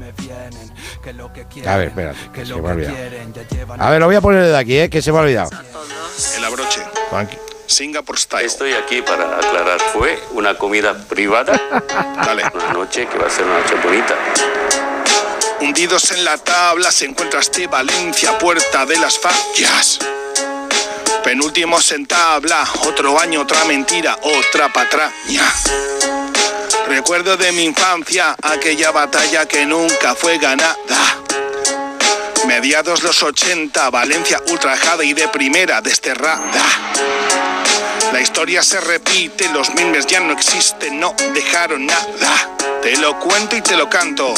a 1.65 1.77
ver, 1.77 1.87
espérate, 1.89 2.19
que 2.33 2.45
se 2.45 2.53
me 2.55 2.67
ha 2.69 2.71
olvidado. 2.73 2.95
A 3.79 3.89
ver, 3.89 3.99
lo 3.99 4.05
voy 4.07 4.15
a 4.15 4.21
poner 4.21 4.43
de 4.45 4.57
aquí, 4.57 4.77
¿eh? 4.77 4.89
que 4.89 5.01
se 5.01 5.11
me 5.11 5.17
ha 5.19 5.21
olvidado. 5.21 5.49
El 6.37 6.45
abroche. 6.45 6.81
Singapore 7.67 8.19
Style. 8.19 8.45
Estoy 8.45 8.73
aquí 8.73 9.01
para 9.01 9.37
aclarar, 9.37 9.79
fue 9.93 10.19
una 10.31 10.57
comida 10.57 10.93
privada, 11.07 11.53
Dale. 12.25 12.43
una 12.53 12.73
noche 12.73 13.07
que 13.07 13.17
va 13.17 13.27
a 13.27 13.29
ser 13.29 13.45
una 13.45 13.59
noche 13.59 13.75
bonita. 13.83 14.15
Hundidos 15.61 16.11
en 16.11 16.25
la 16.25 16.37
tabla 16.37 16.91
se 16.91 17.05
encuentra 17.05 17.39
este 17.39 17.67
Valencia, 17.67 18.37
puerta 18.37 18.85
de 18.85 18.97
las 18.97 19.17
fallas. 19.17 19.99
Penúltimos 21.31 21.89
en 21.93 22.05
tabla, 22.07 22.67
otro 22.81 23.17
año, 23.17 23.39
otra 23.39 23.63
mentira, 23.63 24.19
otra 24.21 24.67
patraña. 24.67 25.49
Recuerdo 26.89 27.37
de 27.37 27.53
mi 27.53 27.63
infancia 27.63 28.35
aquella 28.41 28.91
batalla 28.91 29.45
que 29.45 29.65
nunca 29.65 30.13
fue 30.13 30.39
ganada. 30.39 30.75
Mediados 32.47 33.01
los 33.03 33.23
80, 33.23 33.89
Valencia 33.91 34.41
ultrajada 34.49 35.05
y 35.05 35.13
de 35.13 35.29
primera 35.29 35.79
desterrada. 35.79 36.65
La 38.11 38.19
historia 38.19 38.61
se 38.61 38.81
repite, 38.81 39.47
los 39.53 39.73
memes 39.73 40.07
ya 40.07 40.19
no 40.19 40.33
existen, 40.33 40.99
no 40.99 41.15
dejaron 41.33 41.85
nada. 41.85 42.49
Te 42.81 42.97
lo 42.97 43.17
cuento 43.21 43.55
y 43.55 43.61
te 43.61 43.77
lo 43.77 43.89
canto. 43.89 44.33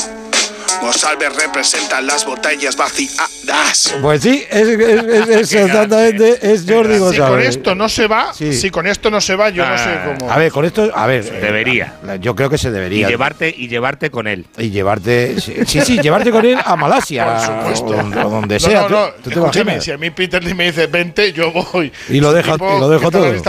González 0.83 1.33
representa 1.35 2.01
las 2.01 2.25
botellas 2.25 2.75
vaciadas. 2.75 3.95
Pues 4.01 4.21
sí, 4.21 4.43
es, 4.49 4.67
es- 4.67 4.79
es- 4.79 5.27
es 5.29 5.53
exactamente, 5.53 6.39
es 6.53 6.65
Jordi 6.67 6.93
Si 6.95 6.99
con 6.99 7.07
González. 7.09 7.49
esto 7.49 7.73
no 7.75 7.87
se 7.89 8.07
va, 8.07 8.33
Sí. 8.33 8.51
si 8.53 8.69
con 8.69 8.85
esto 8.87 9.09
no 9.09 9.21
se 9.21 9.35
va, 9.35 9.49
yo 9.49 9.65
no 9.65 9.77
sé 9.77 9.83
Ah, 9.89 10.13
cómo. 10.17 10.31
A 10.31 10.37
ver, 10.37 10.51
con 10.51 10.65
esto, 10.65 10.91
a 10.93 11.07
ver. 11.07 11.25
eh, 11.25 11.39
Debería. 11.41 11.95
la- 12.03 12.17
Yo 12.17 12.35
creo 12.35 12.49
que 12.49 12.57
se 12.57 12.67
Y 12.67 12.71
debería. 12.71 13.07
llevarte, 13.07 13.53
y 13.55 13.67
llevarte 13.69 14.11
con 14.11 14.27
él. 14.27 14.45
Y 14.57 14.69
llevarte. 14.71 15.39
Sí, 15.39 15.55
sí, 15.65 15.81
sí, 15.81 15.99
llevarte 15.99 16.31
con 16.31 16.45
él 16.45 16.57
a 16.63 16.75
Malasia. 16.75 17.25
Por 17.25 17.39
supuesto. 17.75 17.85
O, 18.21 18.27
o 18.27 18.29
donde 18.29 18.59
sea. 18.59 18.87
no, 18.87 19.09
¿Tú- 19.23 19.29
no. 19.39 19.51
Si 19.81 19.91
a 19.91 19.97
mí 19.97 20.09
Peter 20.11 20.43
Lee 20.43 20.53
me 20.53 20.65
dice 20.65 20.87
20, 20.87 21.31
yo 21.33 21.51
voy. 21.51 21.91
Y 22.09 22.19
lo 22.19 22.31
deja- 22.33 22.53
Tipo 22.53 22.77
y 22.77 22.79
lo 22.79 22.89
dejo 22.89 23.09
todo. 23.09 23.29
O 23.31 23.43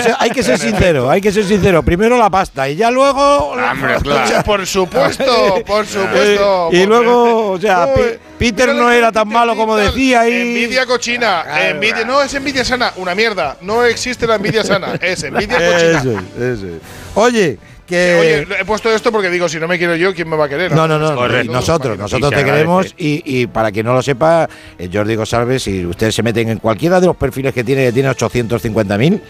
sea, 0.00 0.16
hay 0.20 0.30
que 0.30 0.42
ser 0.42 0.58
sincero, 0.58 1.10
hay 1.10 1.20
que 1.20 1.32
ser 1.32 1.44
sincero. 1.44 1.82
Primero 1.82 2.18
la 2.18 2.30
pasta 2.30 2.68
y 2.68 2.76
ya 2.76 2.90
luego. 2.90 3.54
la- 3.56 3.72
Hombre, 3.72 3.94
claro. 4.02 4.42
por 4.44 4.66
supuesto, 4.66 5.23
supuesto, 5.24 5.64
por 5.66 5.86
supuesto. 5.86 6.68
Eh, 6.72 6.76
y 6.76 6.86
luego, 6.86 7.52
o 7.52 7.60
sea, 7.60 7.88
Uy, 7.96 8.18
Peter 8.38 8.74
no 8.74 8.90
era 8.90 9.10
tan 9.12 9.28
malo 9.28 9.56
como 9.56 9.76
decía 9.76 10.28
y 10.28 10.34
Envidia 10.34 10.86
cochina. 10.86 11.42
Claro, 11.44 11.74
envidia, 11.74 12.04
no 12.04 12.22
es 12.22 12.34
envidia 12.34 12.64
sana, 12.64 12.92
una 12.96 13.14
mierda. 13.14 13.56
No 13.60 13.84
existe 13.84 14.26
la 14.26 14.36
envidia 14.36 14.64
sana, 14.64 14.94
es 15.00 15.22
envidia 15.22 15.56
cochina. 15.56 15.98
Eso 15.98 16.10
es, 16.12 16.42
eso 16.42 16.66
es. 16.66 16.82
Oye, 17.14 17.58
que 17.86 18.18
Oye, 18.18 18.60
he 18.60 18.64
puesto 18.64 18.90
esto 18.90 19.12
porque 19.12 19.28
digo, 19.28 19.48
si 19.48 19.58
no 19.58 19.68
me 19.68 19.76
quiero 19.76 19.94
yo, 19.94 20.14
¿quién 20.14 20.28
me 20.28 20.36
va 20.36 20.46
a 20.46 20.48
querer? 20.48 20.72
No, 20.72 20.88
no, 20.88 20.98
no. 20.98 21.14
Correcto. 21.14 21.52
Nosotros, 21.52 21.98
nosotros 21.98 22.30
te 22.30 22.44
queremos 22.44 22.94
y, 22.96 23.22
y 23.24 23.46
para 23.46 23.70
quien 23.70 23.84
no 23.84 23.92
lo 23.92 24.02
sepa, 24.02 24.48
eh, 24.78 24.88
Jordi 24.90 25.14
González, 25.14 25.62
si 25.62 25.84
ustedes 25.84 26.14
se 26.14 26.22
meten 26.22 26.48
en 26.48 26.58
cualquiera 26.58 26.98
de 26.98 27.06
los 27.06 27.16
perfiles 27.16 27.52
que 27.52 27.62
tiene, 27.62 27.84
que 27.84 27.92
tiene 27.92 28.08
850.000, 28.10 29.20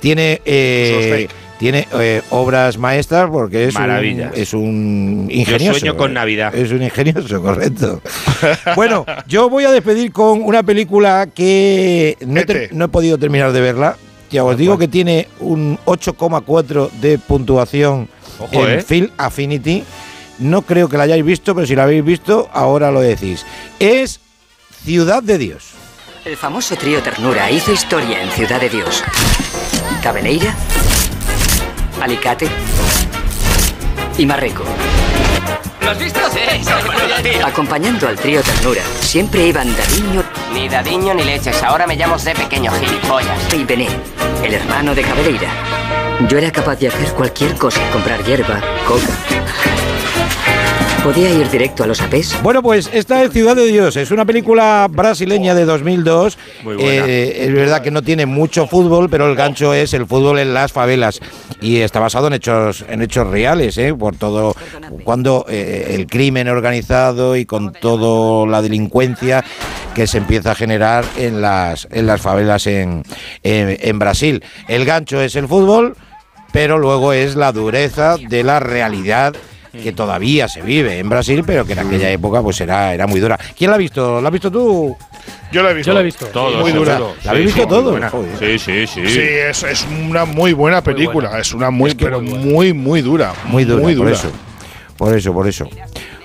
tiene 0.00 0.40
eh, 0.44 1.28
tiene 1.58 1.88
eh, 1.98 2.22
obras 2.30 2.78
maestras 2.78 3.28
porque 3.30 3.66
es 3.66 3.74
un, 3.74 4.30
es 4.34 4.54
un 4.54 5.28
ingenioso. 5.30 5.78
sueño 5.78 5.96
con 5.96 6.14
Navidad. 6.14 6.54
Es 6.54 6.70
un 6.70 6.82
ingenioso, 6.82 7.42
correcto. 7.42 8.00
bueno, 8.76 9.04
yo 9.26 9.50
voy 9.50 9.64
a 9.64 9.70
despedir 9.70 10.12
con 10.12 10.42
una 10.42 10.62
película 10.62 11.28
que 11.34 12.16
no 12.26 12.40
he, 12.40 12.68
no 12.72 12.84
he 12.84 12.88
podido 12.88 13.18
terminar 13.18 13.52
de 13.52 13.60
verla. 13.60 13.96
Ya 14.30 14.44
os 14.44 14.56
digo 14.56 14.76
que 14.76 14.88
tiene 14.88 15.26
un 15.40 15.78
8,4 15.86 16.90
de 17.00 17.18
puntuación 17.18 18.08
Ojo, 18.38 18.66
en 18.68 18.78
¿eh? 18.78 18.82
Film 18.82 19.10
Affinity. 19.16 19.84
No 20.38 20.62
creo 20.62 20.88
que 20.88 20.96
la 20.96 21.04
hayáis 21.04 21.24
visto, 21.24 21.54
pero 21.54 21.66
si 21.66 21.74
la 21.74 21.84
habéis 21.84 22.04
visto, 22.04 22.48
ahora 22.52 22.90
lo 22.92 23.00
decís. 23.00 23.44
Es 23.80 24.20
Ciudad 24.84 25.22
de 25.22 25.38
Dios. 25.38 25.70
El 26.24 26.36
famoso 26.36 26.76
trío 26.76 27.02
Ternura 27.02 27.50
hizo 27.50 27.72
historia 27.72 28.22
en 28.22 28.30
Ciudad 28.30 28.60
de 28.60 28.68
Dios. 28.68 29.02
Cabeleira, 30.02 30.54
Alicate 32.00 32.48
y 34.16 34.26
Marreco. 34.26 34.64
¿Lo 35.82 35.90
has 35.90 35.98
visto? 35.98 36.20
Sí, 36.30 36.40
Acompañando 37.44 38.08
al 38.08 38.16
trío 38.16 38.42
Ternura, 38.42 38.82
siempre 39.00 39.46
iban 39.46 39.74
Dadiño 39.76 40.24
Ni 40.52 40.68
dadiño 40.68 41.14
ni 41.14 41.24
leches, 41.24 41.62
ahora 41.62 41.86
me 41.86 41.96
llamo 41.96 42.18
de 42.18 42.34
pequeño 42.34 42.70
gilipollas. 42.72 43.54
y 43.54 43.64
Bené, 43.64 43.88
el 44.44 44.54
hermano 44.54 44.94
de 44.94 45.02
Cabeleira. 45.02 45.48
Yo 46.28 46.38
era 46.38 46.50
capaz 46.50 46.76
de 46.76 46.88
hacer 46.88 47.12
cualquier 47.14 47.54
cosa, 47.56 47.80
comprar 47.90 48.22
hierba, 48.24 48.60
coca. 48.86 49.06
Podía 51.08 51.30
ir 51.30 51.48
directo 51.48 51.84
a 51.84 51.86
los 51.86 52.02
apés. 52.02 52.36
Bueno, 52.42 52.62
pues 52.62 52.90
esta 52.92 53.22
es 53.24 53.32
Ciudad 53.32 53.56
de 53.56 53.64
Dios. 53.66 53.96
Es 53.96 54.10
una 54.10 54.26
película 54.26 54.86
brasileña 54.90 55.54
de 55.54 55.64
2002. 55.64 56.36
Muy 56.64 56.74
buena. 56.76 57.06
Eh, 57.06 57.46
es 57.46 57.52
verdad 57.54 57.80
que 57.80 57.90
no 57.90 58.02
tiene 58.02 58.26
mucho 58.26 58.66
fútbol, 58.66 59.08
pero 59.08 59.26
el 59.26 59.34
gancho 59.34 59.72
es 59.72 59.94
el 59.94 60.04
fútbol 60.04 60.38
en 60.38 60.52
las 60.52 60.70
favelas. 60.70 61.18
Y 61.62 61.78
está 61.78 61.98
basado 61.98 62.26
en 62.26 62.34
hechos, 62.34 62.84
en 62.86 63.00
hechos 63.00 63.26
reales, 63.26 63.78
¿eh? 63.78 63.94
por 63.94 64.16
todo. 64.16 64.54
Cuando 65.02 65.46
eh, 65.48 65.94
el 65.94 66.06
crimen 66.08 66.46
organizado 66.48 67.36
y 67.36 67.46
con 67.46 67.72
toda 67.72 68.46
la 68.46 68.60
delincuencia 68.60 69.42
que 69.94 70.06
se 70.06 70.18
empieza 70.18 70.50
a 70.50 70.54
generar 70.54 71.06
en 71.16 71.40
las, 71.40 71.88
en 71.90 72.06
las 72.06 72.20
favelas 72.20 72.66
en, 72.66 73.02
en- 73.42 73.78
en 73.80 73.98
Brasil. 73.98 74.44
El 74.68 74.84
gancho 74.84 75.22
es 75.22 75.36
el 75.36 75.48
fútbol, 75.48 75.96
pero 76.52 76.76
luego 76.76 77.14
es 77.14 77.34
la 77.34 77.50
dureza 77.52 78.16
de 78.18 78.44
la 78.44 78.60
realidad 78.60 79.34
que 79.72 79.92
todavía 79.92 80.48
se 80.48 80.62
vive 80.62 80.98
en 80.98 81.08
Brasil, 81.08 81.42
pero 81.46 81.64
que 81.66 81.72
en 81.74 81.80
aquella 81.80 82.10
época 82.10 82.42
pues 82.42 82.60
era, 82.60 82.94
era 82.94 83.06
muy 83.06 83.20
dura. 83.20 83.38
¿Quién 83.56 83.70
la 83.70 83.76
ha 83.76 83.78
visto? 83.78 84.20
¿La 84.20 84.28
has 84.28 84.32
visto 84.32 84.50
tú? 84.50 84.96
Yo 85.52 85.62
la 85.62 85.70
he 85.70 85.74
visto. 85.74 85.90
Yo 85.90 85.94
la 85.94 86.00
he 86.00 86.04
visto. 86.04 86.26
Todo, 86.26 86.60
Muy 86.60 86.72
dura. 86.72 86.96
seguro. 86.96 87.14
¿La 87.24 87.30
habéis 87.30 87.52
Sí, 87.52 87.58
visto 87.60 87.68
todo? 87.68 87.98
Sí, 88.38 88.58
sí, 88.58 88.86
sí. 88.86 89.06
Sí, 89.08 89.20
es, 89.20 89.62
es 89.62 89.86
una 90.08 90.24
muy 90.24 90.52
buena 90.52 90.82
película. 90.82 91.28
buena. 91.28 91.40
Es 91.40 91.52
una 91.54 91.70
muy, 91.70 91.90
Es 91.90 91.96
que 91.96 92.04
pero 92.04 92.20
muy 92.20 92.38
muy, 92.38 92.72
muy 92.72 93.02
dura. 93.02 93.32
Muy 93.46 93.64
dura, 93.64 93.82
por 93.96 94.08
eso. 94.08 94.30
Por 94.96 95.16
eso, 95.16 95.32
por 95.32 95.46
eso. 95.48 95.68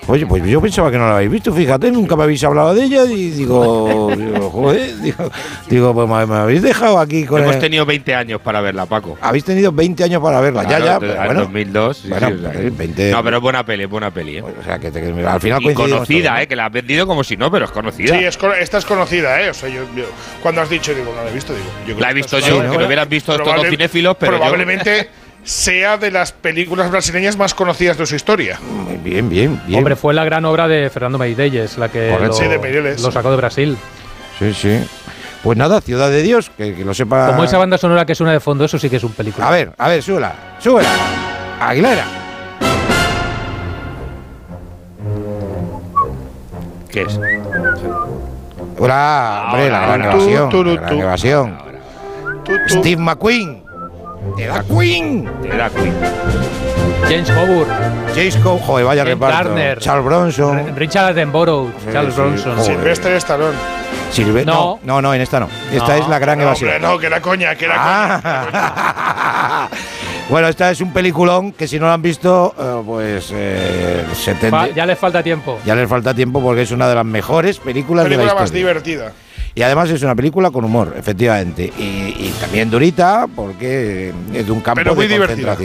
Oye, 0.06 0.26
pues 0.26 0.44
yo 0.44 0.60
pensaba 0.60 0.90
que 0.90 0.98
no 0.98 1.06
la 1.08 1.14
habéis 1.16 1.30
visto, 1.30 1.50
fíjate, 1.52 1.90
nunca 1.90 2.14
me 2.14 2.24
habéis 2.24 2.44
hablado 2.44 2.74
de 2.74 2.84
ella 2.84 3.04
y 3.06 3.30
digo, 3.30 4.12
digo, 4.14 4.50
joder, 4.50 4.98
digo, 5.00 5.30
digo, 5.66 5.94
pues 5.94 6.06
me, 6.08 6.26
me 6.26 6.34
habéis 6.42 6.60
dejado 6.60 6.98
aquí 6.98 7.24
con 7.24 7.40
Hemos 7.42 7.54
el- 7.54 7.60
tenido 7.62 7.86
20 7.86 8.14
años 8.14 8.38
para 8.42 8.60
verla, 8.60 8.84
Paco. 8.84 9.16
Habéis 9.22 9.44
tenido 9.44 9.72
20 9.72 10.04
años 10.04 10.22
para 10.22 10.40
verla, 10.42 10.64
Claro, 10.66 10.84
ya, 10.84 10.92
ya, 10.92 11.00
pero 11.00 11.14
bueno. 11.24 11.40
2002. 11.40 11.96
sí, 11.96 12.08
Bueno, 12.10 12.26
sí, 12.28 12.34
o 12.34 12.52
sea, 12.52 12.60
eh, 12.60 12.70
20 12.70 13.10
No, 13.12 13.24
pero 13.24 13.36
es 13.38 13.42
buena 13.42 13.64
peli, 13.64 13.84
es 13.84 13.88
buena 13.90 14.10
peli. 14.10 14.36
¿eh? 14.36 14.42
O 14.42 14.62
sea, 14.62 14.78
que, 14.78 14.90
te- 14.90 15.00
que 15.00 15.26
al 15.26 15.40
final 15.40 15.62
Y 15.62 15.72
conocida, 15.72 16.22
todos, 16.28 16.36
¿no? 16.36 16.42
¿eh? 16.42 16.46
Que 16.48 16.56
la 16.56 16.66
has 16.66 16.72
vendido 16.72 17.06
como 17.06 17.24
si 17.24 17.38
no, 17.38 17.50
pero 17.50 17.64
es 17.64 17.70
conocida. 17.70 18.18
Sí, 18.18 18.24
es, 18.24 18.38
esta 18.60 18.76
es 18.78 18.84
conocida, 18.84 19.40
¿eh? 19.40 19.48
O 19.48 19.54
sea, 19.54 19.70
yo, 19.70 19.84
yo- 19.96 20.04
cuando 20.42 20.60
has 20.60 20.68
dicho, 20.68 20.92
digo, 20.94 21.14
no 21.16 21.24
la 21.24 21.30
he 21.30 21.32
visto, 21.34 21.54
digo. 21.54 21.64
Yo 21.86 21.94
creo 21.94 22.00
La 22.00 22.10
he 22.10 22.14
visto 22.14 22.38
yo, 22.40 22.60
que 22.70 22.78
lo 22.78 22.86
hubieran 22.86 23.08
visto 23.08 23.32
estos 23.32 23.46
dos 23.46 23.54
probable- 23.54 23.70
cinéfilos, 23.70 24.16
pero 24.20 24.32
yo- 24.32 24.38
Probablemente 24.38 25.08
sea 25.44 25.96
de 25.98 26.10
las 26.10 26.32
películas 26.32 26.90
brasileñas 26.90 27.36
más 27.36 27.54
conocidas 27.54 27.96
de 27.98 28.06
su 28.06 28.16
historia. 28.16 28.58
Muy 28.60 28.96
Bien, 28.96 29.28
bien, 29.28 29.60
bien. 29.66 29.78
Hombre, 29.78 29.96
fue 29.96 30.14
la 30.14 30.24
gran 30.24 30.44
obra 30.46 30.66
de 30.66 30.88
Fernando 30.90 31.18
Meirelles, 31.18 31.76
la 31.78 31.90
que 31.90 32.16
lo, 32.18 32.32
Sí, 32.32 32.46
de 32.48 32.58
Meirelles. 32.58 33.02
lo 33.02 33.12
sacó 33.12 33.30
de 33.30 33.36
Brasil. 33.36 33.76
Sí, 34.38 34.54
sí. 34.54 34.80
Pues 35.42 35.58
nada, 35.58 35.82
Ciudad 35.82 36.08
de 36.10 36.22
Dios, 36.22 36.50
que, 36.56 36.74
que 36.74 36.84
lo 36.84 36.94
sepa. 36.94 37.26
Como 37.28 37.44
esa 37.44 37.58
banda 37.58 37.76
sonora 37.76 38.06
que 38.06 38.14
suena 38.14 38.32
de 38.32 38.40
fondo, 38.40 38.64
eso 38.64 38.78
sí 38.78 38.88
que 38.88 38.96
es 38.96 39.04
un 39.04 39.12
película. 39.12 39.46
A 39.46 39.50
ver, 39.50 39.72
a 39.76 39.88
ver, 39.88 40.02
súbela, 40.02 40.34
súbela. 40.58 40.88
Aguilera. 41.60 42.04
¿Qué 46.90 47.02
es? 47.02 47.20
Hola, 48.78 49.42
hombre, 49.48 49.70
la 49.70 49.80
gran 49.86 50.02
Tú, 50.02 50.06
evasión. 50.22 50.48
tú, 50.50 50.64
La 50.64 50.74
gran 50.74 50.88
tú. 50.88 51.00
evasión. 51.02 51.58
Tú, 52.44 52.52
tú. 52.68 52.78
Steve 52.80 53.00
McQueen. 53.02 53.63
Era 54.38 54.62
Queen. 54.62 55.28
Era 55.44 55.70
Queen. 55.70 55.94
James 57.08 57.30
Coburn, 57.30 57.68
James 58.14 58.36
Cole, 58.38 58.60
joder, 58.64 58.84
vaya 58.86 59.02
James 59.02 59.14
reparto. 59.20 59.48
Garner. 59.50 59.78
Charles 59.78 60.04
Bronson. 60.06 60.76
Richard 60.76 61.10
Attenborough, 61.10 61.70
Sí, 61.84 61.92
Charles 61.92 62.14
sí, 62.14 62.20
Bronson. 62.20 62.56
joder. 62.56 62.64
Sylvester 62.74 63.12
Stallone. 63.16 63.56
Silve- 64.12 64.44
no. 64.46 64.52
No. 64.54 64.78
no, 64.84 65.02
no, 65.02 65.14
en 65.14 65.20
esta 65.20 65.40
no. 65.40 65.48
Esta 65.72 65.88
No. 65.96 66.02
es 66.02 66.08
la 66.08 66.18
gran 66.18 66.38
No, 66.38 66.44
evasión. 66.44 66.70
hombre, 66.70 66.88
no, 66.88 66.98
que 66.98 67.06
era 67.06 67.20
coña, 67.20 67.54
que 67.56 67.64
era 67.66 67.74
coña. 67.74 68.20
Ah. 68.24 69.68
bueno, 70.30 70.48
esta 70.48 70.70
es 70.70 70.80
un 70.80 70.92
peliculón 70.92 71.52
que 71.52 71.66
si 71.68 71.78
no 71.78 71.86
lo 71.86 71.92
han 71.92 72.02
visto, 72.02 72.54
eh, 72.58 72.82
pues 72.86 73.30
eh, 73.34 74.04
se 74.14 74.34
tende- 74.36 74.72
ya 74.74 74.86
les 74.86 74.98
falta 74.98 75.22
tiempo. 75.22 75.58
ya 75.64 75.74
les 75.74 75.88
falta 75.88 76.14
tiempo 76.14 76.40
porque 76.40 76.62
es 76.62 76.70
una 76.70 76.88
de 76.88 76.94
las 76.94 77.04
mejores 77.04 77.58
películas 77.58 78.04
de 78.04 78.10
la 78.10 78.16
Película 78.16 78.34
más 78.40 78.44
historia. 78.50 78.66
divertida. 78.66 79.12
Y 79.54 79.62
además 79.62 79.88
es 79.90 80.02
una 80.02 80.16
película 80.16 80.50
con 80.50 80.64
humor, 80.64 80.94
efectivamente. 80.96 81.72
Y, 81.78 81.82
y 81.82 82.34
también 82.40 82.70
durita 82.70 83.28
porque 83.34 84.12
es 84.32 84.46
de 84.46 84.52
un 84.52 84.60
campo 84.60 84.80
Pero 84.80 84.94
muy 84.94 85.06
de 85.06 85.14
divertida. 85.14 85.56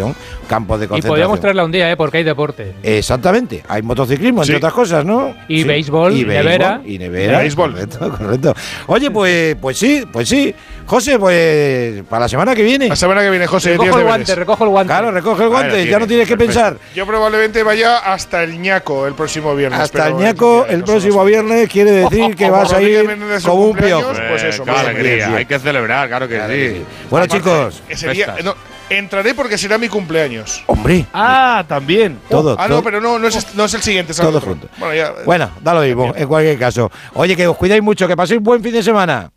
Concentración. 0.50 0.60
Campo 0.60 0.78
de 0.78 0.86
Y 0.86 0.88
concentración. 0.88 1.12
podríamos 1.12 1.40
traerla 1.40 1.64
un 1.66 1.72
día, 1.72 1.92
¿eh? 1.92 1.96
porque 1.98 2.18
hay 2.18 2.24
deporte. 2.24 2.74
Exactamente. 2.84 3.64
Hay 3.68 3.82
motociclismo, 3.82 4.42
entre 4.42 4.54
Sí. 4.56 4.58
otras 4.58 4.74
cosas, 4.74 5.06
¿no? 5.06 5.36
Y 5.48 5.64
béisbol, 5.64 6.14
y 6.14 6.22
y 6.22 6.26
nevera. 6.26 6.82
Y 6.86 6.98
nevera. 6.98 7.34
Y 7.34 7.42
béisbol. 7.42 7.72
Correcto, 7.74 8.00
correcto. 8.18 8.56
Oye, 8.88 9.12
pues, 9.12 9.56
pues 9.62 9.78
sí, 9.78 10.04
pues 10.12 10.28
sí. 10.28 10.54
José, 10.86 11.20
pues 11.20 12.02
para 12.10 12.22
la 12.22 12.28
semana 12.28 12.56
que 12.56 12.64
viene. 12.64 12.88
La 12.90 12.96
semana 12.96 13.22
que 13.22 13.30
viene, 13.30 13.46
José, 13.46 13.74
Recojo 13.74 14.00
el 14.00 14.04
guante, 14.06 14.26
deberes. 14.26 14.38
recojo 14.40 14.64
el 14.64 14.70
guante. 14.72 14.88
Claro, 14.92 15.12
recoge 15.12 15.44
el 15.44 15.50
guante, 15.50 15.86
ya 15.88 16.00
no 16.00 16.08
tienes, 16.08 16.28
que 16.28 16.36
pensar. 16.36 16.78
Yo 16.96 17.06
probablemente 17.06 17.62
vaya 17.62 18.00
hasta 18.00 18.44
el 18.44 18.60
ñaco 18.60 19.06
el 19.06 19.14
próximo 19.14 19.56
viernes. 19.56 19.80
Hasta 19.80 20.08
el 20.08 20.16
ñaco 20.16 20.66
el 20.68 20.84
próximo 20.84 21.24
viernes 21.26 21.70
quiere 21.70 21.92
decir 21.92 22.36
que 22.36 22.50
vas 22.50 22.74
a 22.74 22.82
ir 22.82 23.08
como 23.46 23.66
un 23.68 23.78
piojo. 23.78 24.12
Pues 24.30 24.44
eso, 24.44 24.66
qué 24.66 24.72
alegría, 24.72 25.36
hay 25.36 25.46
que 25.46 25.60
celebrar, 25.60 26.08
claro 26.08 26.28
que 26.28 26.40
sí. 26.76 26.84
Bueno, 27.12 27.28
chicos, 27.28 27.84
Ese 27.88 28.10
día, 28.10 28.26
Festas. 28.34 28.46
no, 28.46 28.56
entraré 28.90 29.34
porque 29.34 29.58
será 29.58 29.78
mi 29.78 29.88
cumpleaños. 29.90 30.64
hombre, 30.68 31.06
Ah, 31.14 31.64
también. 31.68 32.20
todo, 32.30 32.56
ah, 32.60 32.68
todo- 32.68 32.78
no, 32.78 32.84
pero 32.84 33.00
no, 33.02 33.20
no 33.20 33.28
es, 33.28 33.56
no 33.56 33.66
es 33.66 33.74
el 33.74 33.82
siguiente, 33.82 34.12
es 34.14 34.20
el 34.20 34.26
todo 34.26 34.38
otro. 34.38 34.50
junto. 34.52 34.68
Bueno, 34.78 34.96
ya. 34.96 35.14
Bueno, 35.26 35.50
da 35.62 35.74
lo 35.74 35.82
mismo, 35.82 36.14
en 36.16 36.28
cualquier 36.28 36.58
caso. 36.60 36.92
Oye, 37.14 37.36
que 37.36 37.48
os 37.48 37.58
cuidáis 37.58 37.82
mucho, 37.84 38.08
que 38.08 38.16
paséis 38.16 38.42
buen 38.42 38.62
fin 38.64 38.74
de 38.74 38.84
semana. 38.84 39.32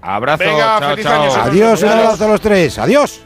Abrazo, 0.00 0.44
Venga, 0.44 0.78
chao, 0.78 0.90
feliz 0.90 1.04
chao. 1.04 1.20
año, 1.22 1.30
señor. 1.30 1.48
Adiós, 1.48 1.82
un 1.82 1.88
Adiós. 1.88 2.04
abrazo 2.04 2.24
a 2.24 2.28
los 2.28 2.40
tres. 2.40 2.78
Adiós. 2.78 3.20